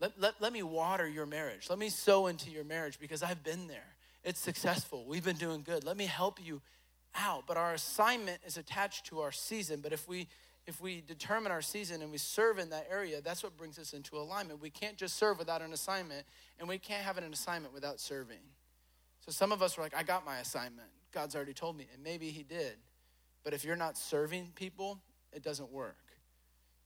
Let, 0.00 0.18
let, 0.20 0.34
let 0.40 0.52
me 0.52 0.62
water 0.62 1.08
your 1.08 1.26
marriage. 1.26 1.68
Let 1.70 1.78
me 1.78 1.88
sow 1.88 2.26
into 2.26 2.50
your 2.50 2.64
marriage 2.64 2.98
because 2.98 3.22
I've 3.22 3.44
been 3.44 3.68
there. 3.68 3.94
It's 4.24 4.40
successful. 4.40 5.04
We've 5.06 5.24
been 5.24 5.36
doing 5.36 5.62
good. 5.62 5.84
Let 5.84 5.96
me 5.96 6.06
help 6.06 6.38
you 6.44 6.60
out. 7.14 7.44
But 7.46 7.56
our 7.56 7.74
assignment 7.74 8.40
is 8.46 8.56
attached 8.56 9.06
to 9.06 9.20
our 9.20 9.32
season. 9.32 9.80
But 9.80 9.92
if 9.92 10.08
we 10.08 10.28
if 10.66 10.80
we 10.80 11.00
determine 11.00 11.50
our 11.50 11.62
season 11.62 12.02
and 12.02 12.12
we 12.12 12.18
serve 12.18 12.58
in 12.58 12.70
that 12.70 12.86
area, 12.90 13.20
that's 13.20 13.42
what 13.42 13.56
brings 13.56 13.78
us 13.78 13.92
into 13.92 14.16
alignment. 14.16 14.60
We 14.60 14.70
can't 14.70 14.96
just 14.96 15.16
serve 15.16 15.38
without 15.38 15.60
an 15.60 15.72
assignment, 15.72 16.24
and 16.58 16.68
we 16.68 16.78
can't 16.78 17.02
have 17.02 17.18
an 17.18 17.24
assignment 17.32 17.74
without 17.74 17.98
serving. 17.98 18.38
So 19.24 19.32
some 19.32 19.52
of 19.52 19.62
us 19.62 19.76
are 19.76 19.82
like, 19.82 19.94
I 19.96 20.02
got 20.02 20.24
my 20.24 20.38
assignment. 20.38 20.88
God's 21.12 21.34
already 21.34 21.52
told 21.52 21.76
me, 21.76 21.88
and 21.92 22.02
maybe 22.02 22.30
He 22.30 22.42
did. 22.42 22.76
But 23.44 23.54
if 23.54 23.64
you're 23.64 23.76
not 23.76 23.98
serving 23.98 24.52
people, 24.54 25.00
it 25.32 25.42
doesn't 25.42 25.70
work. 25.70 25.96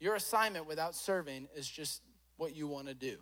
Your 0.01 0.15
assignment 0.15 0.67
without 0.67 0.95
serving 0.95 1.49
is 1.55 1.69
just 1.69 2.03
what 2.37 2.57
you 2.57 2.67
want 2.67 2.89
to 2.89 2.95
do. 2.95 3.19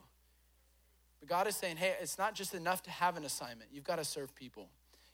But 1.20 1.28
God 1.28 1.46
is 1.46 1.56
saying, 1.56 1.76
hey, 1.76 1.94
it's 2.00 2.18
not 2.18 2.34
just 2.34 2.54
enough 2.54 2.82
to 2.84 2.90
have 2.90 3.16
an 3.16 3.24
assignment. 3.24 3.70
You've 3.72 3.84
got 3.84 3.96
to 3.96 4.04
serve 4.04 4.34
people. 4.34 4.68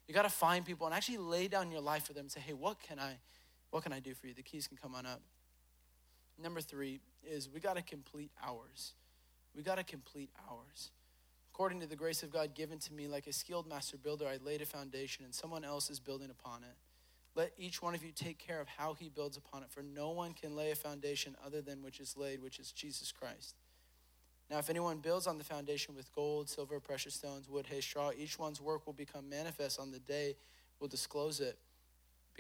You 0.07 0.14
got 0.14 0.22
to 0.22 0.29
find 0.29 0.64
people 0.64 0.87
and 0.87 0.94
actually 0.94 1.18
lay 1.18 1.48
down 1.48 1.70
your 1.70 1.81
life 1.81 2.07
for 2.07 2.12
them 2.12 2.22
and 2.22 2.33
say, 2.33 2.40
hey, 2.40 2.53
what 2.53 2.81
can 2.81 2.98
I 2.98 3.18
what 3.70 3.83
can 3.83 3.92
I 3.92 4.00
do 4.00 4.14
for 4.14 4.26
you? 4.26 4.35
The 4.35 4.42
keys 4.42 4.66
can 4.66 4.76
come 4.76 4.94
on 4.94 5.06
up. 5.06 5.20
Number 6.42 6.61
three 6.61 7.00
is 7.22 7.48
we 7.48 7.61
got 7.61 7.76
to 7.76 7.83
complete 7.83 8.30
ours. 8.42 8.94
We 9.54 9.62
got 9.62 9.78
to 9.78 9.85
complete 9.85 10.30
ours. 10.50 10.90
According 11.52 11.80
to 11.80 11.87
the 11.87 11.96
grace 11.96 12.22
of 12.22 12.30
God 12.30 12.54
given 12.54 12.78
to 12.78 12.92
me, 12.92 13.09
like 13.09 13.26
a 13.26 13.33
skilled 13.33 13.68
master 13.68 13.96
builder, 13.96 14.26
I 14.26 14.38
laid 14.42 14.62
a 14.62 14.66
foundation 14.66 15.24
and 15.24 15.35
someone 15.35 15.64
else 15.64 15.90
is 15.90 16.00
building 16.00 16.30
upon 16.30 16.62
it. 16.62 16.76
Let 17.37 17.52
each 17.59 17.83
one 17.83 17.94
of 17.94 18.02
you 18.02 18.12
take 18.12 18.38
care 18.38 18.61
of 18.61 18.68
how 18.68 18.94
he 18.94 19.09
builds 19.09 19.37
upon 19.37 19.62
it, 19.62 19.70
for 19.70 19.83
no 19.83 20.11
one 20.11 20.33
can 20.33 20.56
lay 20.56 20.72
a 20.72 20.74
foundation 20.74 21.37
other 21.44 21.61
than 21.61 21.83
which 21.83 22.00
is 22.00 22.16
laid, 22.16 22.42
which 22.42 22.59
is 22.59 22.72
Jesus 22.72 23.12
Christ. 23.12 23.54
Now, 24.50 24.59
if 24.59 24.68
anyone 24.68 24.98
builds 24.98 25.28
on 25.28 25.38
the 25.38 25.44
foundation 25.44 25.94
with 25.94 26.12
gold, 26.12 26.48
silver, 26.48 26.80
precious 26.80 27.14
stones, 27.14 27.48
wood, 27.48 27.66
hay, 27.66 27.80
straw, 27.80 28.11
each 28.16 28.37
one's 28.37 28.61
work 28.61 28.85
will 28.85 28.94
become 28.94 29.28
manifest 29.28 29.78
on 29.78 29.92
the 29.92 30.00
day 30.00 30.35
will 30.80 30.88
disclose 30.88 31.40
it 31.40 31.59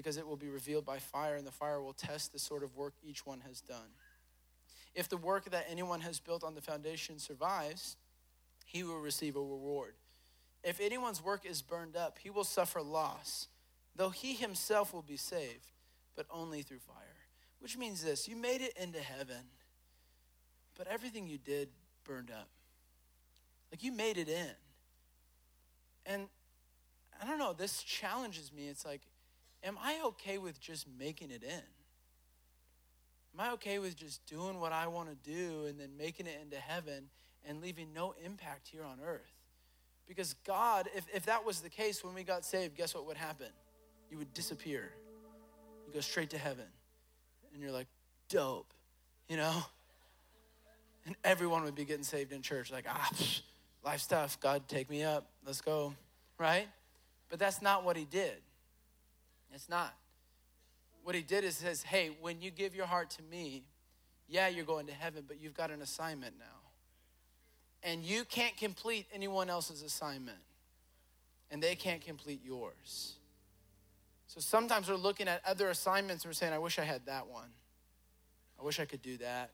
because 0.00 0.16
it 0.16 0.26
will 0.26 0.36
be 0.36 0.48
revealed 0.48 0.86
by 0.86 0.98
fire, 0.98 1.36
and 1.36 1.46
the 1.46 1.50
fire 1.50 1.82
will 1.82 1.92
test 1.92 2.32
the 2.32 2.38
sort 2.38 2.62
of 2.62 2.74
work 2.74 2.94
each 3.02 3.26
one 3.26 3.40
has 3.40 3.60
done. 3.60 3.92
If 4.94 5.10
the 5.10 5.18
work 5.18 5.50
that 5.50 5.66
anyone 5.70 6.00
has 6.00 6.18
built 6.18 6.42
on 6.42 6.54
the 6.54 6.62
foundation 6.62 7.18
survives, 7.18 7.98
he 8.64 8.82
will 8.82 8.98
receive 8.98 9.36
a 9.36 9.40
reward. 9.40 9.92
If 10.64 10.80
anyone's 10.80 11.22
work 11.22 11.44
is 11.44 11.60
burned 11.60 11.96
up, 11.96 12.16
he 12.18 12.30
will 12.30 12.44
suffer 12.44 12.80
loss, 12.80 13.48
though 13.94 14.08
he 14.08 14.32
himself 14.32 14.94
will 14.94 15.02
be 15.02 15.18
saved, 15.18 15.66
but 16.16 16.24
only 16.30 16.62
through 16.62 16.78
fire. 16.78 16.96
Which 17.58 17.76
means 17.76 18.02
this 18.02 18.26
you 18.26 18.36
made 18.36 18.62
it 18.62 18.72
into 18.80 19.00
heaven, 19.00 19.50
but 20.78 20.86
everything 20.86 21.26
you 21.26 21.36
did 21.36 21.68
burned 22.04 22.30
up. 22.30 22.48
Like 23.70 23.82
you 23.82 23.92
made 23.92 24.16
it 24.16 24.30
in. 24.30 24.54
And 26.06 26.28
I 27.22 27.26
don't 27.26 27.38
know, 27.38 27.52
this 27.52 27.82
challenges 27.82 28.50
me. 28.50 28.68
It's 28.68 28.86
like, 28.86 29.02
am 29.62 29.78
I 29.82 30.00
okay 30.06 30.38
with 30.38 30.60
just 30.60 30.86
making 30.98 31.30
it 31.30 31.42
in? 31.42 31.62
Am 33.34 33.40
I 33.40 33.52
okay 33.52 33.78
with 33.78 33.96
just 33.96 34.24
doing 34.26 34.58
what 34.58 34.72
I 34.72 34.88
want 34.88 35.08
to 35.08 35.30
do 35.30 35.66
and 35.66 35.78
then 35.78 35.96
making 35.96 36.26
it 36.26 36.38
into 36.42 36.56
heaven 36.56 37.10
and 37.46 37.60
leaving 37.60 37.92
no 37.94 38.14
impact 38.24 38.68
here 38.68 38.82
on 38.84 38.98
earth? 39.04 39.32
Because 40.08 40.34
God, 40.46 40.88
if, 40.96 41.06
if 41.14 41.26
that 41.26 41.46
was 41.46 41.60
the 41.60 41.68
case 41.68 42.02
when 42.02 42.14
we 42.14 42.24
got 42.24 42.44
saved, 42.44 42.76
guess 42.76 42.94
what 42.94 43.06
would 43.06 43.16
happen? 43.16 43.46
You 44.10 44.18
would 44.18 44.34
disappear. 44.34 44.90
You 45.86 45.92
go 45.92 46.00
straight 46.00 46.30
to 46.30 46.38
heaven. 46.38 46.66
And 47.52 47.62
you're 47.62 47.70
like, 47.70 47.86
dope, 48.28 48.72
you 49.28 49.36
know? 49.36 49.62
And 51.06 51.14
everyone 51.24 51.62
would 51.64 51.76
be 51.76 51.84
getting 51.84 52.02
saved 52.04 52.32
in 52.32 52.42
church, 52.42 52.72
like, 52.72 52.86
ah, 52.88 53.08
psh, 53.14 53.42
life's 53.84 54.06
tough. 54.06 54.38
God, 54.40 54.68
take 54.68 54.90
me 54.90 55.02
up. 55.02 55.30
Let's 55.46 55.60
go, 55.60 55.94
right? 56.38 56.68
But 57.28 57.38
that's 57.38 57.62
not 57.62 57.84
what 57.84 57.96
he 57.96 58.04
did. 58.04 58.34
It's 59.54 59.68
not. 59.68 59.94
What 61.02 61.14
he 61.14 61.22
did 61.22 61.44
is 61.44 61.56
says, 61.56 61.82
hey, 61.82 62.10
when 62.20 62.40
you 62.40 62.50
give 62.50 62.74
your 62.74 62.86
heart 62.86 63.10
to 63.10 63.22
me, 63.22 63.64
yeah, 64.28 64.48
you're 64.48 64.64
going 64.64 64.86
to 64.86 64.92
heaven, 64.92 65.24
but 65.26 65.40
you've 65.40 65.54
got 65.54 65.70
an 65.70 65.82
assignment 65.82 66.34
now. 66.38 66.44
And 67.82 68.04
you 68.04 68.24
can't 68.24 68.56
complete 68.56 69.06
anyone 69.12 69.48
else's 69.48 69.82
assignment, 69.82 70.38
and 71.50 71.62
they 71.62 71.74
can't 71.74 72.02
complete 72.02 72.40
yours. 72.44 73.14
So 74.26 74.38
sometimes 74.40 74.88
we're 74.88 74.96
looking 74.96 75.26
at 75.26 75.40
other 75.44 75.70
assignments 75.70 76.22
and 76.24 76.28
we're 76.28 76.34
saying, 76.34 76.52
I 76.52 76.58
wish 76.58 76.78
I 76.78 76.84
had 76.84 77.06
that 77.06 77.26
one. 77.26 77.48
I 78.60 78.62
wish 78.62 78.78
I 78.78 78.84
could 78.84 79.02
do 79.02 79.16
that. 79.16 79.50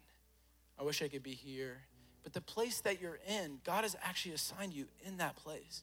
I 0.78 0.82
wish 0.82 1.00
I 1.00 1.08
could 1.08 1.22
be 1.22 1.32
here. 1.32 1.78
But 2.22 2.34
the 2.34 2.42
place 2.42 2.80
that 2.80 3.00
you're 3.00 3.18
in, 3.26 3.60
God 3.64 3.84
has 3.84 3.96
actually 4.02 4.34
assigned 4.34 4.74
you 4.74 4.86
in 5.06 5.16
that 5.18 5.36
place. 5.36 5.82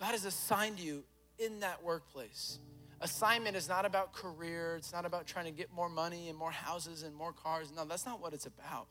God 0.00 0.12
has 0.12 0.24
assigned 0.24 0.78
you 0.78 1.04
in 1.38 1.60
that 1.60 1.82
workplace. 1.82 2.58
Assignment 3.00 3.56
is 3.56 3.68
not 3.68 3.84
about 3.84 4.12
career, 4.12 4.76
it's 4.76 4.92
not 4.92 5.04
about 5.04 5.26
trying 5.26 5.44
to 5.44 5.50
get 5.50 5.72
more 5.72 5.88
money 5.88 6.28
and 6.28 6.38
more 6.38 6.50
houses 6.50 7.02
and 7.02 7.14
more 7.14 7.32
cars. 7.32 7.70
No, 7.74 7.84
that's 7.84 8.06
not 8.06 8.22
what 8.22 8.32
it's 8.32 8.46
about. 8.46 8.86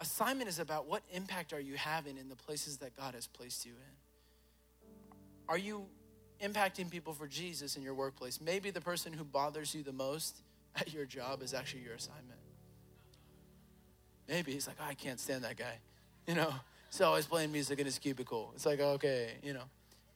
Assignment 0.00 0.48
is 0.48 0.58
about 0.58 0.88
what 0.88 1.02
impact 1.12 1.52
are 1.52 1.60
you 1.60 1.76
having 1.76 2.18
in 2.18 2.28
the 2.28 2.36
places 2.36 2.78
that 2.78 2.96
God 2.96 3.14
has 3.14 3.26
placed 3.26 3.64
you 3.64 3.72
in. 3.72 4.88
Are 5.48 5.56
you 5.56 5.86
impacting 6.42 6.90
people 6.90 7.14
for 7.14 7.26
Jesus 7.26 7.76
in 7.76 7.82
your 7.82 7.94
workplace? 7.94 8.40
Maybe 8.40 8.70
the 8.70 8.80
person 8.80 9.12
who 9.12 9.24
bothers 9.24 9.74
you 9.74 9.82
the 9.82 9.92
most 9.92 10.42
at 10.76 10.92
your 10.92 11.06
job 11.06 11.42
is 11.42 11.54
actually 11.54 11.82
your 11.82 11.94
assignment. 11.94 12.40
Maybe 14.28 14.52
he's 14.52 14.66
like, 14.66 14.76
oh, 14.80 14.86
I 14.88 14.94
can't 14.94 15.20
stand 15.20 15.44
that 15.44 15.56
guy. 15.56 15.78
You 16.24 16.36
know, 16.36 16.54
he's 16.88 17.00
always 17.00 17.26
playing 17.26 17.50
music 17.50 17.80
in 17.80 17.84
his 17.84 17.98
cubicle. 17.98 18.52
It's 18.54 18.64
like, 18.64 18.78
okay, 18.78 19.32
you 19.42 19.54
know. 19.54 19.64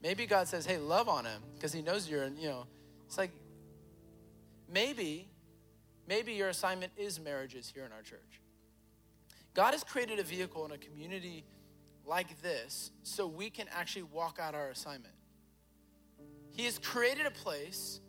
Maybe 0.02 0.26
God 0.26 0.48
says, 0.48 0.66
hey, 0.66 0.78
love 0.78 1.09
on 1.09 1.24
him 1.24 1.42
because 1.54 1.72
he 1.72 1.82
knows 1.82 2.09
you're, 2.09 2.26
you 2.28 2.48
know, 2.48 2.66
it's 3.06 3.18
like 3.18 3.30
maybe, 4.72 5.28
maybe 6.06 6.32
your 6.35 6.48
assignment 6.48 6.92
is 6.96 7.18
marriages 7.18 7.70
here 7.74 7.85
in 7.85 7.92
our 7.92 8.02
church. 8.02 8.40
God 9.54 9.72
has 9.72 9.82
created 9.82 10.18
a 10.18 10.22
vehicle 10.22 10.64
in 10.66 10.72
a 10.72 10.78
community 10.78 11.44
like 12.04 12.40
this 12.42 12.90
so 13.02 13.26
we 13.26 13.50
can 13.50 13.66
actually 13.74 14.02
walk 14.02 14.38
out 14.40 14.54
our 14.54 14.68
assignment. 14.68 15.14
He 16.52 16.64
has 16.64 16.78
created 16.78 17.26
a 17.26 17.30
place 17.30 18.00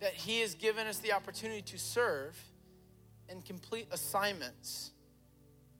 that 0.00 0.14
He 0.14 0.40
has 0.40 0.54
given 0.54 0.86
us 0.86 0.98
the 0.98 1.12
opportunity 1.12 1.62
to 1.62 1.78
serve 1.78 2.36
and 3.28 3.44
complete 3.44 3.88
assignments. 3.90 4.92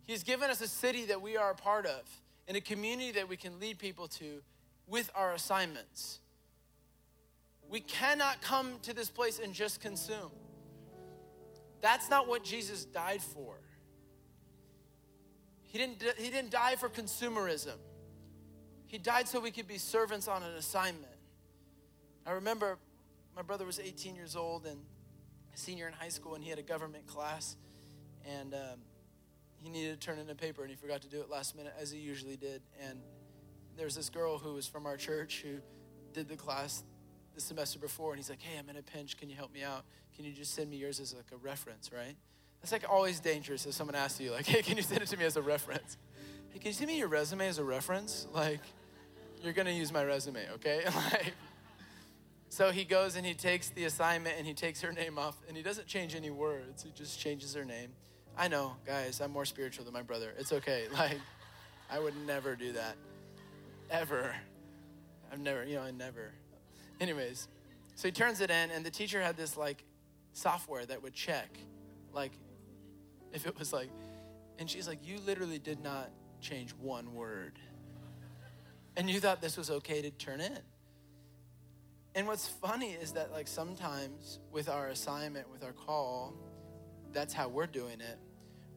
He 0.04 0.12
has 0.12 0.22
given 0.22 0.50
us 0.50 0.61
a 0.61 0.68
city 0.68 1.04
that 1.06 1.20
we 1.20 1.37
are 1.37 1.50
a 1.50 1.54
part 1.54 1.87
of 1.87 2.02
and 2.46 2.56
a 2.56 2.61
community 2.61 3.12
that 3.12 3.28
we 3.28 3.37
can 3.37 3.58
lead 3.61 3.78
people 3.78 4.08
to 4.08 4.42
with 4.88 5.11
our 5.14 5.33
assignments. 5.33 6.20
We 7.68 7.81
cannot 7.81 8.40
come 8.40 8.79
to 8.83 8.94
this 8.94 9.11
place 9.11 9.38
and 9.38 9.53
just 9.53 9.81
consume. 9.81 10.31
That's 11.81 12.09
not 12.11 12.27
what 12.27 12.42
Jesus 12.42 12.85
died 12.85 13.22
for. 13.22 13.55
He 15.62 15.79
didn't, 15.79 16.03
he 16.16 16.31
didn't 16.31 16.51
die 16.51 16.77
for 16.77 16.88
consumerism. 16.88 17.77
He 18.87 18.96
died 18.96 19.29
so 19.29 19.38
we 19.38 19.51
could 19.51 19.68
be 19.68 19.77
servants 19.77 20.27
on 20.27 20.42
an 20.42 20.55
assignment. 20.57 21.12
I 22.27 22.33
remember 22.33 22.79
my 23.37 23.42
brother 23.42 23.66
was 23.66 23.79
18 23.79 24.16
years 24.16 24.35
old 24.35 24.64
and 24.64 24.81
senior 25.55 25.87
in 25.87 25.92
high 25.92 26.09
school, 26.09 26.35
and 26.35 26.42
he 26.42 26.51
had 26.51 26.59
a 26.59 26.62
government 26.62 27.07
class, 27.07 27.57
and 28.24 28.55
um, 28.55 28.81
he 29.62 29.68
needed 29.68 30.01
to 30.01 30.07
turn 30.07 30.18
in 30.18 30.31
a 30.31 30.35
paper, 30.35 30.62
and 30.62 30.70
he 30.70 30.77
forgot 30.77 31.03
to 31.03 31.09
do 31.09 31.20
it 31.20 31.29
last 31.29 31.55
minute, 31.55 31.74
as 31.79 31.90
he 31.90 31.98
usually 31.98 32.37
did. 32.37 32.62
And 32.81 33.01
there 33.78 33.86
was 33.86 33.94
this 33.94 34.10
girl 34.10 34.38
who 34.38 34.54
was 34.54 34.66
from 34.66 34.84
our 34.86 34.96
church 34.96 35.42
who 35.42 35.58
did 36.12 36.28
the 36.28 36.36
class 36.36 36.82
the 37.34 37.40
semester 37.40 37.78
before, 37.78 38.10
and 38.10 38.18
he's 38.18 38.28
like, 38.28 38.42
"Hey, 38.42 38.58
I'm 38.58 38.68
in 38.68 38.76
a 38.76 38.82
pinch. 38.82 39.16
Can 39.16 39.30
you 39.30 39.36
help 39.36 39.54
me 39.54 39.62
out? 39.62 39.84
Can 40.16 40.24
you 40.24 40.32
just 40.32 40.52
send 40.52 40.68
me 40.68 40.76
yours 40.76 40.98
as 40.98 41.14
like 41.14 41.30
a 41.32 41.36
reference, 41.36 41.92
right?" 41.92 42.16
That's 42.60 42.72
like 42.72 42.84
always 42.90 43.20
dangerous 43.20 43.64
if 43.64 43.74
someone 43.74 43.94
asks 43.94 44.20
you, 44.20 44.32
like, 44.32 44.46
"Hey, 44.46 44.62
can 44.62 44.76
you 44.76 44.82
send 44.82 45.00
it 45.00 45.06
to 45.08 45.16
me 45.16 45.24
as 45.24 45.36
a 45.36 45.42
reference?" 45.42 45.96
Hey, 46.50 46.58
can 46.58 46.66
you 46.68 46.72
send 46.72 46.88
me 46.88 46.98
your 46.98 47.08
resume 47.08 47.46
as 47.46 47.58
a 47.58 47.64
reference? 47.64 48.26
Like, 48.32 48.60
you're 49.42 49.52
gonna 49.52 49.70
use 49.70 49.92
my 49.92 50.02
resume, 50.02 50.44
okay? 50.54 50.82
like, 51.12 51.34
so 52.48 52.72
he 52.72 52.84
goes 52.84 53.14
and 53.14 53.24
he 53.24 53.34
takes 53.34 53.68
the 53.70 53.84
assignment 53.84 54.36
and 54.38 54.46
he 54.46 54.54
takes 54.54 54.80
her 54.80 54.92
name 54.92 55.18
off, 55.18 55.36
and 55.46 55.56
he 55.56 55.62
doesn't 55.62 55.86
change 55.86 56.16
any 56.16 56.30
words. 56.30 56.82
He 56.82 56.90
just 56.90 57.20
changes 57.20 57.54
her 57.54 57.64
name. 57.64 57.90
I 58.36 58.48
know, 58.48 58.74
guys, 58.84 59.20
I'm 59.20 59.30
more 59.30 59.44
spiritual 59.44 59.84
than 59.84 59.94
my 59.94 60.02
brother. 60.02 60.34
It's 60.36 60.52
okay. 60.52 60.86
Like, 60.92 61.20
I 61.90 61.98
would 61.98 62.14
never 62.26 62.54
do 62.54 62.72
that, 62.72 62.96
ever. 63.90 64.35
I've 65.33 65.40
never, 65.40 65.64
you 65.64 65.77
know, 65.77 65.83
I 65.83 65.90
never. 65.90 66.33
Anyways, 67.01 67.48
so 67.94 68.09
he 68.09 68.12
turns 68.12 68.40
it 68.40 68.51
in, 68.51 68.70
and 68.70 68.85
the 68.85 68.90
teacher 68.90 69.20
had 69.20 69.37
this 69.37 69.57
like 69.57 69.85
software 70.33 70.87
that 70.87 71.03
would 71.03 71.14
check, 71.14 71.48
like, 72.12 72.33
if 73.33 73.46
it 73.46 73.59
was 73.59 73.72
like, 73.72 73.90
and 74.59 74.68
she's 74.68 74.88
like, 74.88 75.07
You 75.07 75.18
literally 75.27 75.59
did 75.59 75.83
not 75.83 76.11
change 76.40 76.72
one 76.81 77.14
word. 77.14 77.59
And 78.96 79.09
you 79.09 79.20
thought 79.20 79.40
this 79.40 79.57
was 79.57 79.70
okay 79.70 80.03
to 80.03 80.11
turn 80.11 80.40
in. 80.40 80.59
And 82.14 82.27
what's 82.27 82.48
funny 82.48 82.92
is 82.92 83.12
that, 83.12 83.31
like, 83.31 83.46
sometimes 83.46 84.40
with 84.51 84.68
our 84.68 84.88
assignment, 84.88 85.51
with 85.53 85.62
our 85.62 85.72
call, 85.72 86.35
that's 87.12 87.33
how 87.33 87.48
we're 87.48 87.66
doing 87.66 88.01
it. 88.01 88.18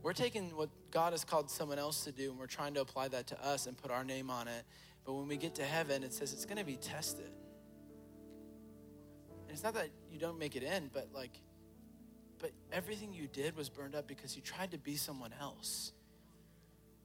We're 0.04 0.14
taking 0.14 0.56
what 0.56 0.70
God 0.90 1.14
has 1.14 1.24
called 1.24 1.50
someone 1.50 1.80
else 1.80 2.04
to 2.06 2.12
do 2.12 2.32
and 2.32 2.40
we're 2.40 2.48
trying 2.48 2.74
to 2.74 2.82
apply 2.82 3.08
that 3.10 3.28
to 3.28 3.46
us 3.46 3.68
and 3.68 3.78
put 3.78 3.92
our 3.92 4.04
name 4.04 4.30
on 4.30 4.48
it. 4.48 4.64
But 5.12 5.18
when 5.18 5.28
we 5.28 5.36
get 5.36 5.56
to 5.56 5.64
heaven, 5.66 6.04
it 6.04 6.14
says 6.14 6.32
it's 6.32 6.46
going 6.46 6.58
to 6.58 6.64
be 6.64 6.78
tested. 6.78 7.30
And 9.42 9.52
it's 9.52 9.62
not 9.62 9.74
that 9.74 9.90
you 10.10 10.18
don't 10.18 10.40
make 10.40 10.56
it 10.56 10.64
in, 10.64 10.90
but 10.94 11.10
like, 11.14 11.38
but 12.40 12.52
everything 12.72 13.12
you 13.12 13.28
did 13.28 13.58
was 13.58 13.68
burned 13.68 13.94
up 13.94 14.08
because 14.08 14.38
you 14.38 14.42
tried 14.42 14.72
to 14.72 14.78
be 14.78 14.96
someone 14.96 15.34
else. 15.42 15.92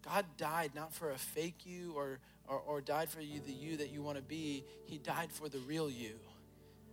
God 0.05 0.25
died 0.37 0.71
not 0.73 0.95
for 0.95 1.11
a 1.11 1.19
fake 1.19 1.67
you 1.67 1.95
or, 1.97 2.21
or, 2.47 2.61
or 2.61 2.81
died 2.81 3.09
for 3.09 3.21
you, 3.21 3.41
the 3.41 3.53
you 3.53 3.77
that 3.79 3.91
you 3.91 4.03
want 4.03 4.19
to 4.19 4.23
be. 4.23 4.63
He 4.85 4.99
died 4.99 5.33
for 5.33 5.49
the 5.49 5.59
real 5.59 5.91
you, 5.91 6.15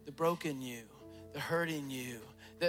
the 0.08 0.12
broken 0.12 0.63
you, 0.63 0.82
the 1.32 1.39
hurting 1.39 1.91
you, 1.91 2.21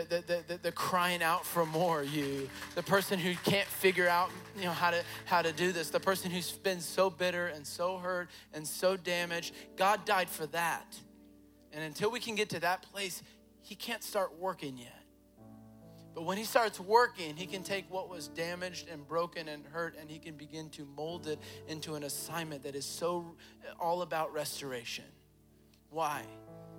the, 0.03 0.25
the, 0.27 0.45
the, 0.49 0.59
the, 0.59 0.73
crying 0.73 1.23
out 1.23 1.47
for 1.47 1.65
more 1.65 2.03
you, 2.03 2.49
the 2.75 2.83
person 2.83 3.19
who 3.19 3.35
can't 3.49 3.69
figure 3.69 4.09
out 4.09 4.31
you 4.57 4.65
know, 4.65 4.73
how, 4.73 4.91
to, 4.91 5.03
how 5.25 5.43
to 5.43 5.53
do 5.53 5.73
this, 5.73 5.91
the 5.91 6.01
person 6.01 6.31
who's 6.31 6.51
been 6.51 6.81
so 6.81 7.11
bitter 7.11 7.47
and 7.47 7.67
so 7.67 7.99
hurt 7.99 8.29
and 8.53 8.67
so 8.67 8.97
damaged. 8.97 9.55
God 9.77 10.05
died 10.05 10.29
for 10.29 10.47
that. 10.49 10.97
And 11.73 11.83
until 11.85 12.11
we 12.11 12.21
can 12.21 12.35
get 12.35 12.51
to 12.51 12.61
that 12.61 12.83
place, 12.83 13.23
He 13.63 13.75
can't 13.75 14.03
start 14.03 14.39
working 14.39 14.77
yet. 14.77 15.01
But 16.15 16.25
when 16.25 16.39
He 16.39 16.45
starts 16.45 16.81
working, 16.81 17.37
He 17.37 17.47
can 17.47 17.63
take 17.63 17.91
what 17.91 18.09
was 18.09 18.29
damaged 18.29 18.89
and 18.89 19.07
broken 19.07 19.49
and 19.49 19.65
hurt 19.67 19.97
and 20.01 20.11
He 20.11 20.19
can 20.19 20.35
begin 20.35 20.71
to 20.71 20.85
mold 20.97 21.27
it 21.29 21.39
into 21.69 21.95
an 21.95 22.03
assignment 22.03 22.65
that 22.65 22.75
is 22.75 22.85
so 22.85 23.37
all 23.79 24.03
about 24.03 24.33
restoration. 24.33 25.05
Why? 25.91 26.23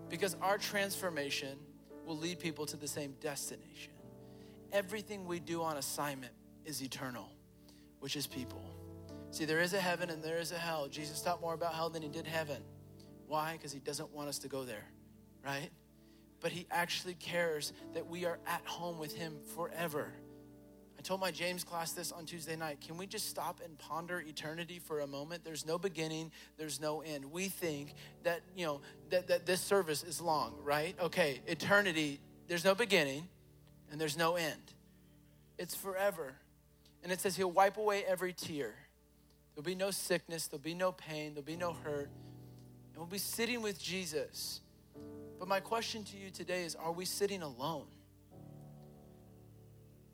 Because 0.10 0.36
our 0.42 0.58
transformation 0.58 1.58
will 2.06 2.18
lead 2.18 2.40
people 2.40 2.66
to 2.68 2.78
the 2.78 2.88
same 2.88 3.16
destination. 3.22 3.94
Everything 4.72 5.26
we 5.26 5.40
do 5.40 5.62
on 5.62 5.78
assignment 5.78 6.34
is 6.66 6.82
eternal, 6.82 7.30
which 8.00 8.16
is 8.16 8.28
people. 8.28 8.64
See, 9.32 9.46
there 9.46 9.62
is 9.62 9.74
a 9.74 9.80
heaven 9.80 10.10
and 10.10 10.24
there 10.24 10.38
is 10.38 10.52
a 10.52 10.58
hell. 10.58 10.88
Jesus 10.88 11.22
taught 11.22 11.42
more 11.42 11.54
about 11.54 11.74
hell 11.74 11.90
than 11.90 12.02
he 12.02 12.10
did 12.10 12.26
heaven. 12.26 12.62
Why? 13.28 13.54
Because 13.54 13.72
he 13.72 13.80
doesn't 13.80 14.12
want 14.12 14.30
us 14.30 14.40
to 14.40 14.48
go 14.48 14.64
there, 14.64 14.86
right? 15.44 15.70
But 16.40 16.52
he 16.52 16.68
actually 16.72 17.16
cares 17.16 17.74
that 17.94 18.08
we 18.08 18.26
are 18.26 18.40
at 18.46 18.62
home 18.66 19.00
with 19.00 19.16
him 19.16 19.38
forever 19.56 20.14
told 21.06 21.22
my 21.22 21.30
James 21.30 21.64
class 21.64 21.92
this 21.92 22.12
on 22.12 22.26
Tuesday 22.26 22.56
night. 22.56 22.82
Can 22.82 22.98
we 22.98 23.06
just 23.06 23.30
stop 23.30 23.62
and 23.64 23.78
ponder 23.78 24.20
eternity 24.28 24.80
for 24.80 25.02
a 25.02 25.08
moment? 25.08 25.44
There's 25.44 25.66
no 25.66 25.78
beginning, 25.78 26.32
there's 26.58 26.82
no 26.82 27.02
end. 27.02 27.32
We 27.32 27.48
think 27.48 27.94
that, 28.24 28.42
you 28.56 28.66
know, 28.66 28.82
that, 29.12 29.28
that 29.28 29.46
this 29.46 29.62
service 29.62 30.04
is 30.04 30.20
long, 30.20 30.56
right? 30.64 30.96
Okay, 31.00 31.42
eternity, 31.46 32.20
there's 32.48 32.66
no 32.66 32.74
beginning 32.74 33.28
and 33.92 34.02
there's 34.02 34.18
no 34.18 34.36
end. 34.36 34.74
It's 35.60 35.76
forever. 35.76 36.34
And 37.04 37.12
it 37.12 37.22
says 37.22 37.36
he'll 37.36 37.52
wipe 37.52 37.78
away 37.78 38.04
every 38.04 38.34
tear. 38.34 38.74
There'll 39.54 39.64
be 39.64 39.76
no 39.76 39.92
sickness, 39.92 40.48
there'll 40.48 40.64
be 40.64 40.74
no 40.74 40.92
pain, 40.92 41.36
there'll 41.36 41.46
be 41.46 41.56
no 41.56 41.74
hurt. 41.74 42.10
And 42.90 42.98
we'll 42.98 43.06
be 43.06 43.20
sitting 43.20 43.62
with 43.62 43.80
Jesus. 43.80 44.62
But 45.38 45.48
my 45.48 45.60
question 45.60 46.04
to 46.06 46.18
you 46.18 46.32
today 46.32 46.64
is 46.64 46.74
are 46.76 46.92
we 46.92 47.06
sitting 47.06 47.44
alone? 47.44 47.86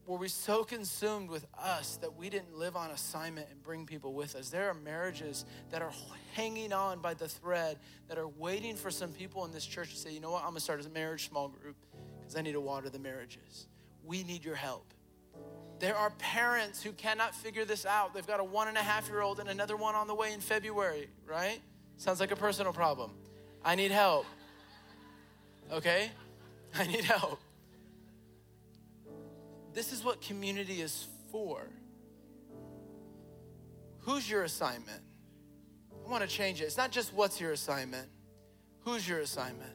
Were 0.05 0.17
we 0.17 0.27
so 0.27 0.63
consumed 0.63 1.29
with 1.29 1.45
us 1.57 1.97
that 1.97 2.15
we 2.15 2.29
didn't 2.29 2.57
live 2.57 2.75
on 2.75 2.91
assignment 2.91 3.47
and 3.49 3.61
bring 3.63 3.85
people 3.85 4.13
with 4.13 4.35
us? 4.35 4.49
There 4.49 4.69
are 4.69 4.73
marriages 4.73 5.45
that 5.69 5.81
are 5.81 5.91
hanging 6.33 6.73
on 6.73 6.99
by 6.99 7.13
the 7.13 7.27
thread 7.27 7.77
that 8.07 8.17
are 8.17 8.27
waiting 8.27 8.75
for 8.75 8.91
some 8.91 9.11
people 9.11 9.45
in 9.45 9.51
this 9.51 9.65
church 9.65 9.91
to 9.91 9.97
say, 9.97 10.11
you 10.11 10.19
know 10.19 10.31
what, 10.31 10.43
I'm 10.43 10.49
gonna 10.49 10.59
start 10.59 10.85
a 10.85 10.89
marriage 10.89 11.29
small 11.29 11.49
group 11.49 11.75
because 12.19 12.35
I 12.35 12.41
need 12.41 12.53
to 12.53 12.61
water 12.61 12.89
the 12.89 12.99
marriages. 12.99 13.67
We 14.03 14.23
need 14.23 14.43
your 14.43 14.55
help. 14.55 14.93
There 15.79 15.95
are 15.95 16.11
parents 16.11 16.83
who 16.83 16.91
cannot 16.91 17.33
figure 17.33 17.65
this 17.65 17.85
out. 17.85 18.13
They've 18.13 18.27
got 18.27 18.39
a 18.39 18.43
one 18.43 18.67
and 18.67 18.77
a 18.77 18.81
half 18.81 19.07
year 19.09 19.21
old 19.21 19.39
and 19.39 19.49
another 19.49 19.75
one 19.75 19.95
on 19.95 20.07
the 20.07 20.15
way 20.15 20.33
in 20.33 20.39
February, 20.39 21.09
right? 21.25 21.59
Sounds 21.97 22.19
like 22.19 22.31
a 22.31 22.35
personal 22.35 22.73
problem. 22.73 23.11
I 23.63 23.75
need 23.75 23.91
help. 23.91 24.25
Okay? 25.71 26.11
I 26.75 26.85
need 26.85 27.03
help. 27.03 27.39
This 29.73 29.93
is 29.93 30.03
what 30.03 30.21
community 30.21 30.81
is 30.81 31.07
for. 31.31 31.67
Who's 33.99 34.29
your 34.29 34.43
assignment? 34.43 35.01
I 36.05 36.09
want 36.09 36.23
to 36.23 36.29
change 36.29 36.61
it. 36.61 36.65
It's 36.65 36.77
not 36.77 36.91
just 36.91 37.13
what's 37.13 37.39
your 37.39 37.51
assignment, 37.51 38.09
who's 38.83 39.07
your 39.07 39.19
assignment? 39.19 39.73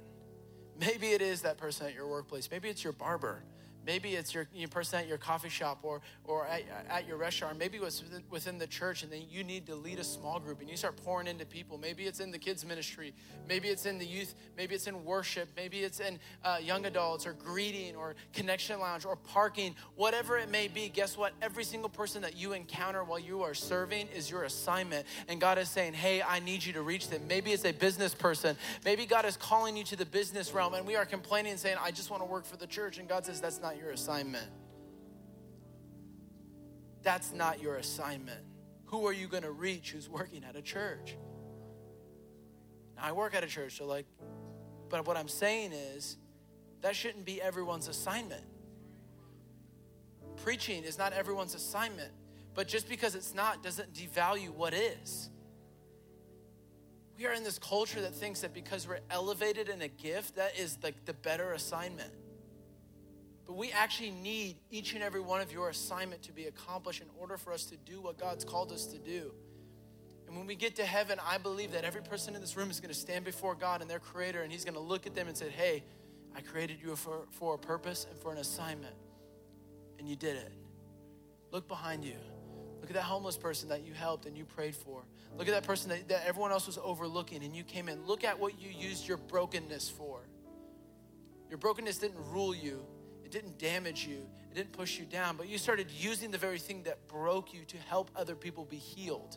Maybe 0.79 1.09
it 1.09 1.23
is 1.23 1.43
that 1.43 1.57
person 1.57 1.87
at 1.87 1.95
your 1.95 2.07
workplace, 2.07 2.51
maybe 2.51 2.69
it's 2.69 2.85
your 2.85 2.93
barber. 2.93 3.43
Maybe 3.87 4.17
it's 4.17 4.35
your, 4.35 4.49
your 4.53 4.69
person 4.69 4.99
at 4.99 5.07
your 5.07 5.17
coffee 5.17 5.49
shop 5.49 5.79
or, 5.85 6.01
or 6.25 6.47
at, 6.49 6.63
at 6.91 7.07
your 7.07 7.17
restaurant. 7.17 7.57
Maybe 7.57 7.79
it's 7.79 8.03
within 8.31 8.59
the 8.59 8.67
church 8.67 9.05
and 9.05 9.13
then 9.13 9.23
you 9.31 9.45
need 9.45 9.67
to 9.67 9.77
lead 9.77 10.01
a 10.01 10.05
small 10.05 10.41
group 10.41 10.61
and 10.61 10.69
you 10.69 10.77
start 10.77 10.97
pouring 10.97 11.29
into 11.29 11.47
people. 11.47 11.79
Maybe 11.79 12.05
it's 12.05 12.19
in 12.19 12.33
the 12.33 12.39
kids' 12.39 12.65
ministry. 12.65 13.15
Maybe 13.49 13.69
it's 13.69 13.87
in 13.87 13.99
the 13.99 14.05
youth. 14.05 14.35
Maybe 14.57 14.75
it's 14.75 14.89
in 14.89 15.05
worship. 15.05 15.49
Maybe 15.57 15.81
it's 15.81 16.01
in 16.01 16.19
uh, 16.45 16.59
young 16.61 16.85
adults 16.87 17.27
or 17.27 17.35
greeting 17.35 17.95
or 17.95 18.17
connection 18.33 18.81
lounge 18.81 19.05
or 19.05 19.15
parking. 19.15 19.77
Whatever 19.95 20.37
it 20.37 20.51
may 20.51 20.67
be, 20.67 20.89
guess 20.89 21.17
what? 21.17 21.33
Every 21.41 21.63
single 21.63 21.89
person 21.89 22.23
that 22.23 22.37
you 22.37 22.55
encounter 22.55 23.05
while 23.05 23.21
you 23.21 23.43
are 23.43 23.55
serving 23.55 24.09
is 24.09 24.29
your 24.29 24.43
assignment. 24.43 25.07
And 25.29 25.41
God 25.41 25.59
is 25.59 25.69
saying, 25.69 25.93
hey, 25.93 26.23
I 26.23 26.41
need 26.41 26.65
you 26.65 26.73
to 26.73 26.83
reach 26.83 27.09
them. 27.09 27.23
Maybe 27.29 27.53
it's 27.53 27.65
a 27.65 27.73
business 27.73 28.15
person. 28.15 28.57
Maybe 28.85 29.07
God 29.07 29.25
is 29.25 29.37
calling 29.37 29.77
you 29.77 29.85
to 29.85 29.97
the 29.97 30.07
business 30.07 30.53
realm 30.53 30.75
and 30.75 30.85
we 30.85 30.97
are 30.97 31.05
complaining 31.05 31.53
and 31.53 31.61
saying, 31.61 31.77
I 31.81 31.93
just 31.93 32.11
want 32.11 32.23
to 32.23 32.29
work 32.29 32.45
for 32.45 32.57
the 32.57 32.67
church. 32.67 32.99
And 32.99 33.09
God 33.09 33.25
says, 33.25 33.41
that's 33.41 33.61
not 33.61 33.76
your 33.77 33.91
assignment. 33.91 34.51
That's 37.03 37.33
not 37.33 37.63
your 37.63 37.77
assignment. 37.77 38.41
Who 38.87 39.07
are 39.07 39.13
you 39.13 39.29
going 39.29 39.43
to 39.43 39.53
reach 39.53 39.93
who's 39.93 40.09
working 40.09 40.45
at 40.45 40.57
a 40.57 40.63
church? 40.63 41.17
Now, 42.97 43.03
I 43.05 43.13
work 43.13 43.35
at 43.35 43.45
a 43.45 43.47
church, 43.47 43.79
so 43.79 43.87
like, 43.87 44.07
but 44.89 45.07
what 45.07 45.17
I'm 45.17 45.29
saying 45.29 45.73
is 45.73 46.17
that 46.83 46.97
shouldn't 46.97 47.25
be 47.25 47.41
everyone's 47.41 47.89
assignment. 47.89 48.45
Preaching 50.37 50.85
is 50.85 50.99
not 50.99 51.13
everyone's 51.13 51.55
assignment, 51.55 52.13
but 52.55 52.69
just 52.69 52.89
because 52.89 53.15
it's 53.15 53.35
not 53.35 53.63
doesn't 53.63 53.93
devalue 53.93 54.51
what 54.51 54.75
is. 54.75 55.31
We 57.19 57.27
are 57.27 57.33
in 57.33 57.45
this 57.45 57.59
culture 57.59 58.01
that 58.03 58.15
thinks 58.15 58.41
that 58.41 58.53
because 58.53 58.87
we're 58.87 59.01
elevated 59.11 59.69
in 59.69 59.81
a 59.83 59.89
gift, 59.89 60.37
that 60.37 60.59
is 60.59 60.77
like 60.83 61.05
the 61.07 61.15
better 61.15 61.53
assignment. 61.53 62.13
But 63.47 63.57
we 63.57 63.71
actually 63.71 64.11
need 64.11 64.57
each 64.71 64.95
and 64.95 65.03
every 65.03 65.21
one 65.21 65.41
of 65.41 65.53
your 65.53 65.69
assignment 65.69 66.23
to 66.23 66.33
be 66.33 66.47
accomplished 66.47 67.01
in 67.01 67.09
order 67.19 67.37
for 67.37 67.53
us 67.53 67.65
to 67.67 67.77
do 67.77 68.01
what 68.01 68.19
God's 68.19 68.45
called 68.45 68.73
us 68.73 68.87
to 68.87 68.99
do. 68.99 69.33
And 70.27 70.37
when 70.37 70.47
we 70.47 70.57
get 70.57 70.75
to 70.77 70.85
heaven, 70.85 71.21
I 71.25 71.39
believe 71.39 71.73
that 71.73 71.85
every 71.85 72.03
person 72.03 72.35
in 72.35 72.41
this 72.41 72.57
room 72.57 72.71
is 72.71 72.81
going 72.81 72.93
to 72.93 72.99
stand 72.99 73.25
before 73.25 73.55
God 73.55 73.81
and 73.81 73.89
their 73.89 74.01
creator, 74.01 74.43
and 74.43 74.51
He's 74.51 74.65
going 74.65 74.75
to 74.75 74.81
look 74.81 75.07
at 75.07 75.15
them 75.15 75.29
and 75.29 75.37
say, 75.37 75.49
Hey, 75.49 75.85
I 76.35 76.41
created 76.41 76.79
you 76.83 76.97
for, 76.97 77.27
for 77.31 77.55
a 77.55 77.59
purpose 77.59 78.07
and 78.11 78.19
for 78.19 78.33
an 78.33 78.39
assignment, 78.39 78.95
and 79.99 80.09
you 80.09 80.17
did 80.17 80.37
it. 80.37 80.53
Look 81.53 81.69
behind 81.69 82.05
you. 82.05 82.17
Look 82.81 82.91
at 82.91 82.95
that 82.95 83.05
homeless 83.05 83.37
person 83.37 83.69
that 83.71 83.87
you 83.87 83.95
helped 83.95 84.27
and 84.27 84.37
you 84.37 84.45
prayed 84.45 84.77
for. 84.77 85.03
Look 85.39 85.49
at 85.49 85.55
that 85.55 85.65
person 85.65 85.91
that, 85.91 86.09
that 86.09 86.25
everyone 86.27 86.51
else 86.51 86.67
was 86.67 86.79
overlooking 86.79 87.43
and 87.43 87.55
you 87.55 87.65
came 87.65 87.89
in. 87.89 88.07
Look 88.07 88.23
at 88.23 88.39
what 88.39 88.61
you 88.61 88.71
used 88.71 89.09
your 89.09 89.17
brokenness 89.17 89.89
for. 89.89 90.21
Your 91.49 91.59
brokenness 91.59 91.99
didn't 91.99 92.19
rule 92.31 92.55
you, 92.55 92.85
it 93.27 93.33
didn't 93.33 93.59
damage 93.59 94.07
you, 94.07 94.25
it 94.53 94.55
didn't 94.55 94.71
push 94.71 95.01
you 95.01 95.05
down, 95.05 95.37
but 95.37 95.49
you 95.49 95.59
started 95.59 95.91
using 95.91 96.31
the 96.31 96.39
very 96.39 96.61
thing 96.61 96.85
that 96.85 97.09
broke 97.09 97.53
you 97.53 97.65
to 97.65 97.77
help 97.77 98.09
other 98.15 98.37
people 98.37 98.65
be 98.65 98.77
healed. 98.77 99.37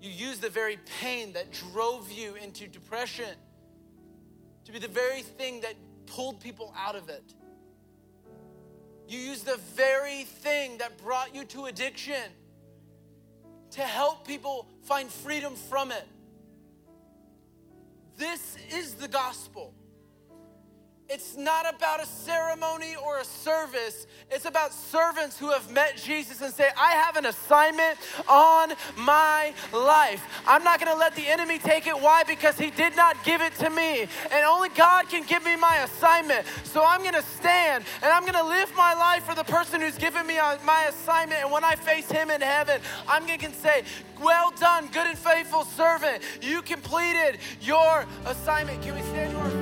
You 0.00 0.08
used 0.08 0.40
the 0.40 0.48
very 0.48 0.78
pain 1.00 1.32
that 1.32 1.50
drove 1.50 2.12
you 2.12 2.36
into 2.36 2.68
depression 2.68 3.34
to 4.66 4.72
be 4.72 4.78
the 4.78 4.86
very 4.86 5.22
thing 5.22 5.62
that 5.62 5.74
pulled 6.06 6.38
people 6.38 6.72
out 6.78 6.94
of 6.94 7.08
it. 7.08 7.34
You 9.08 9.18
used 9.18 9.44
the 9.44 9.58
very 9.74 10.22
thing 10.22 10.78
that 10.78 10.96
brought 11.02 11.34
you 11.34 11.44
to 11.46 11.64
addiction 11.64 12.30
to 13.72 13.80
help 13.80 14.24
people 14.24 14.68
find 14.82 15.10
freedom 15.10 15.56
from 15.56 15.90
it. 15.90 16.06
This 18.16 18.56
is 18.72 18.94
the 18.94 19.08
gospel. 19.08 19.74
It's 21.12 21.36
not 21.36 21.68
about 21.68 22.02
a 22.02 22.06
ceremony 22.06 22.96
or 22.96 23.18
a 23.18 23.24
service. 23.24 24.06
It's 24.30 24.46
about 24.46 24.72
servants 24.72 25.38
who 25.38 25.50
have 25.50 25.70
met 25.70 25.98
Jesus 25.98 26.40
and 26.40 26.54
say, 26.54 26.70
I 26.74 26.92
have 26.92 27.16
an 27.16 27.26
assignment 27.26 27.98
on 28.26 28.72
my 28.96 29.52
life. 29.74 30.24
I'm 30.46 30.64
not 30.64 30.80
going 30.80 30.90
to 30.90 30.98
let 30.98 31.14
the 31.14 31.28
enemy 31.28 31.58
take 31.58 31.86
it. 31.86 31.94
Why? 31.94 32.22
Because 32.22 32.56
he 32.56 32.70
did 32.70 32.96
not 32.96 33.22
give 33.24 33.42
it 33.42 33.54
to 33.56 33.68
me. 33.68 34.06
And 34.30 34.46
only 34.46 34.70
God 34.70 35.10
can 35.10 35.26
give 35.26 35.44
me 35.44 35.54
my 35.54 35.76
assignment. 35.84 36.46
So 36.64 36.82
I'm 36.82 37.02
going 37.02 37.12
to 37.12 37.22
stand 37.22 37.84
and 38.02 38.10
I'm 38.10 38.22
going 38.22 38.32
to 38.32 38.44
live 38.44 38.74
my 38.74 38.94
life 38.94 39.24
for 39.24 39.34
the 39.34 39.44
person 39.44 39.82
who's 39.82 39.98
given 39.98 40.26
me 40.26 40.38
uh, 40.38 40.56
my 40.64 40.84
assignment. 40.84 41.42
And 41.42 41.52
when 41.52 41.62
I 41.62 41.74
face 41.74 42.10
him 42.10 42.30
in 42.30 42.40
heaven, 42.40 42.80
I'm 43.06 43.26
going 43.26 43.38
to 43.38 43.52
say, 43.52 43.82
Well 44.18 44.50
done, 44.58 44.86
good 44.86 45.06
and 45.06 45.18
faithful 45.18 45.64
servant. 45.64 46.22
You 46.40 46.62
completed 46.62 47.36
your 47.60 48.06
assignment. 48.24 48.80
Can 48.80 48.94
we 48.94 49.02
stand 49.02 49.32
to 49.32 49.38
our? 49.38 49.61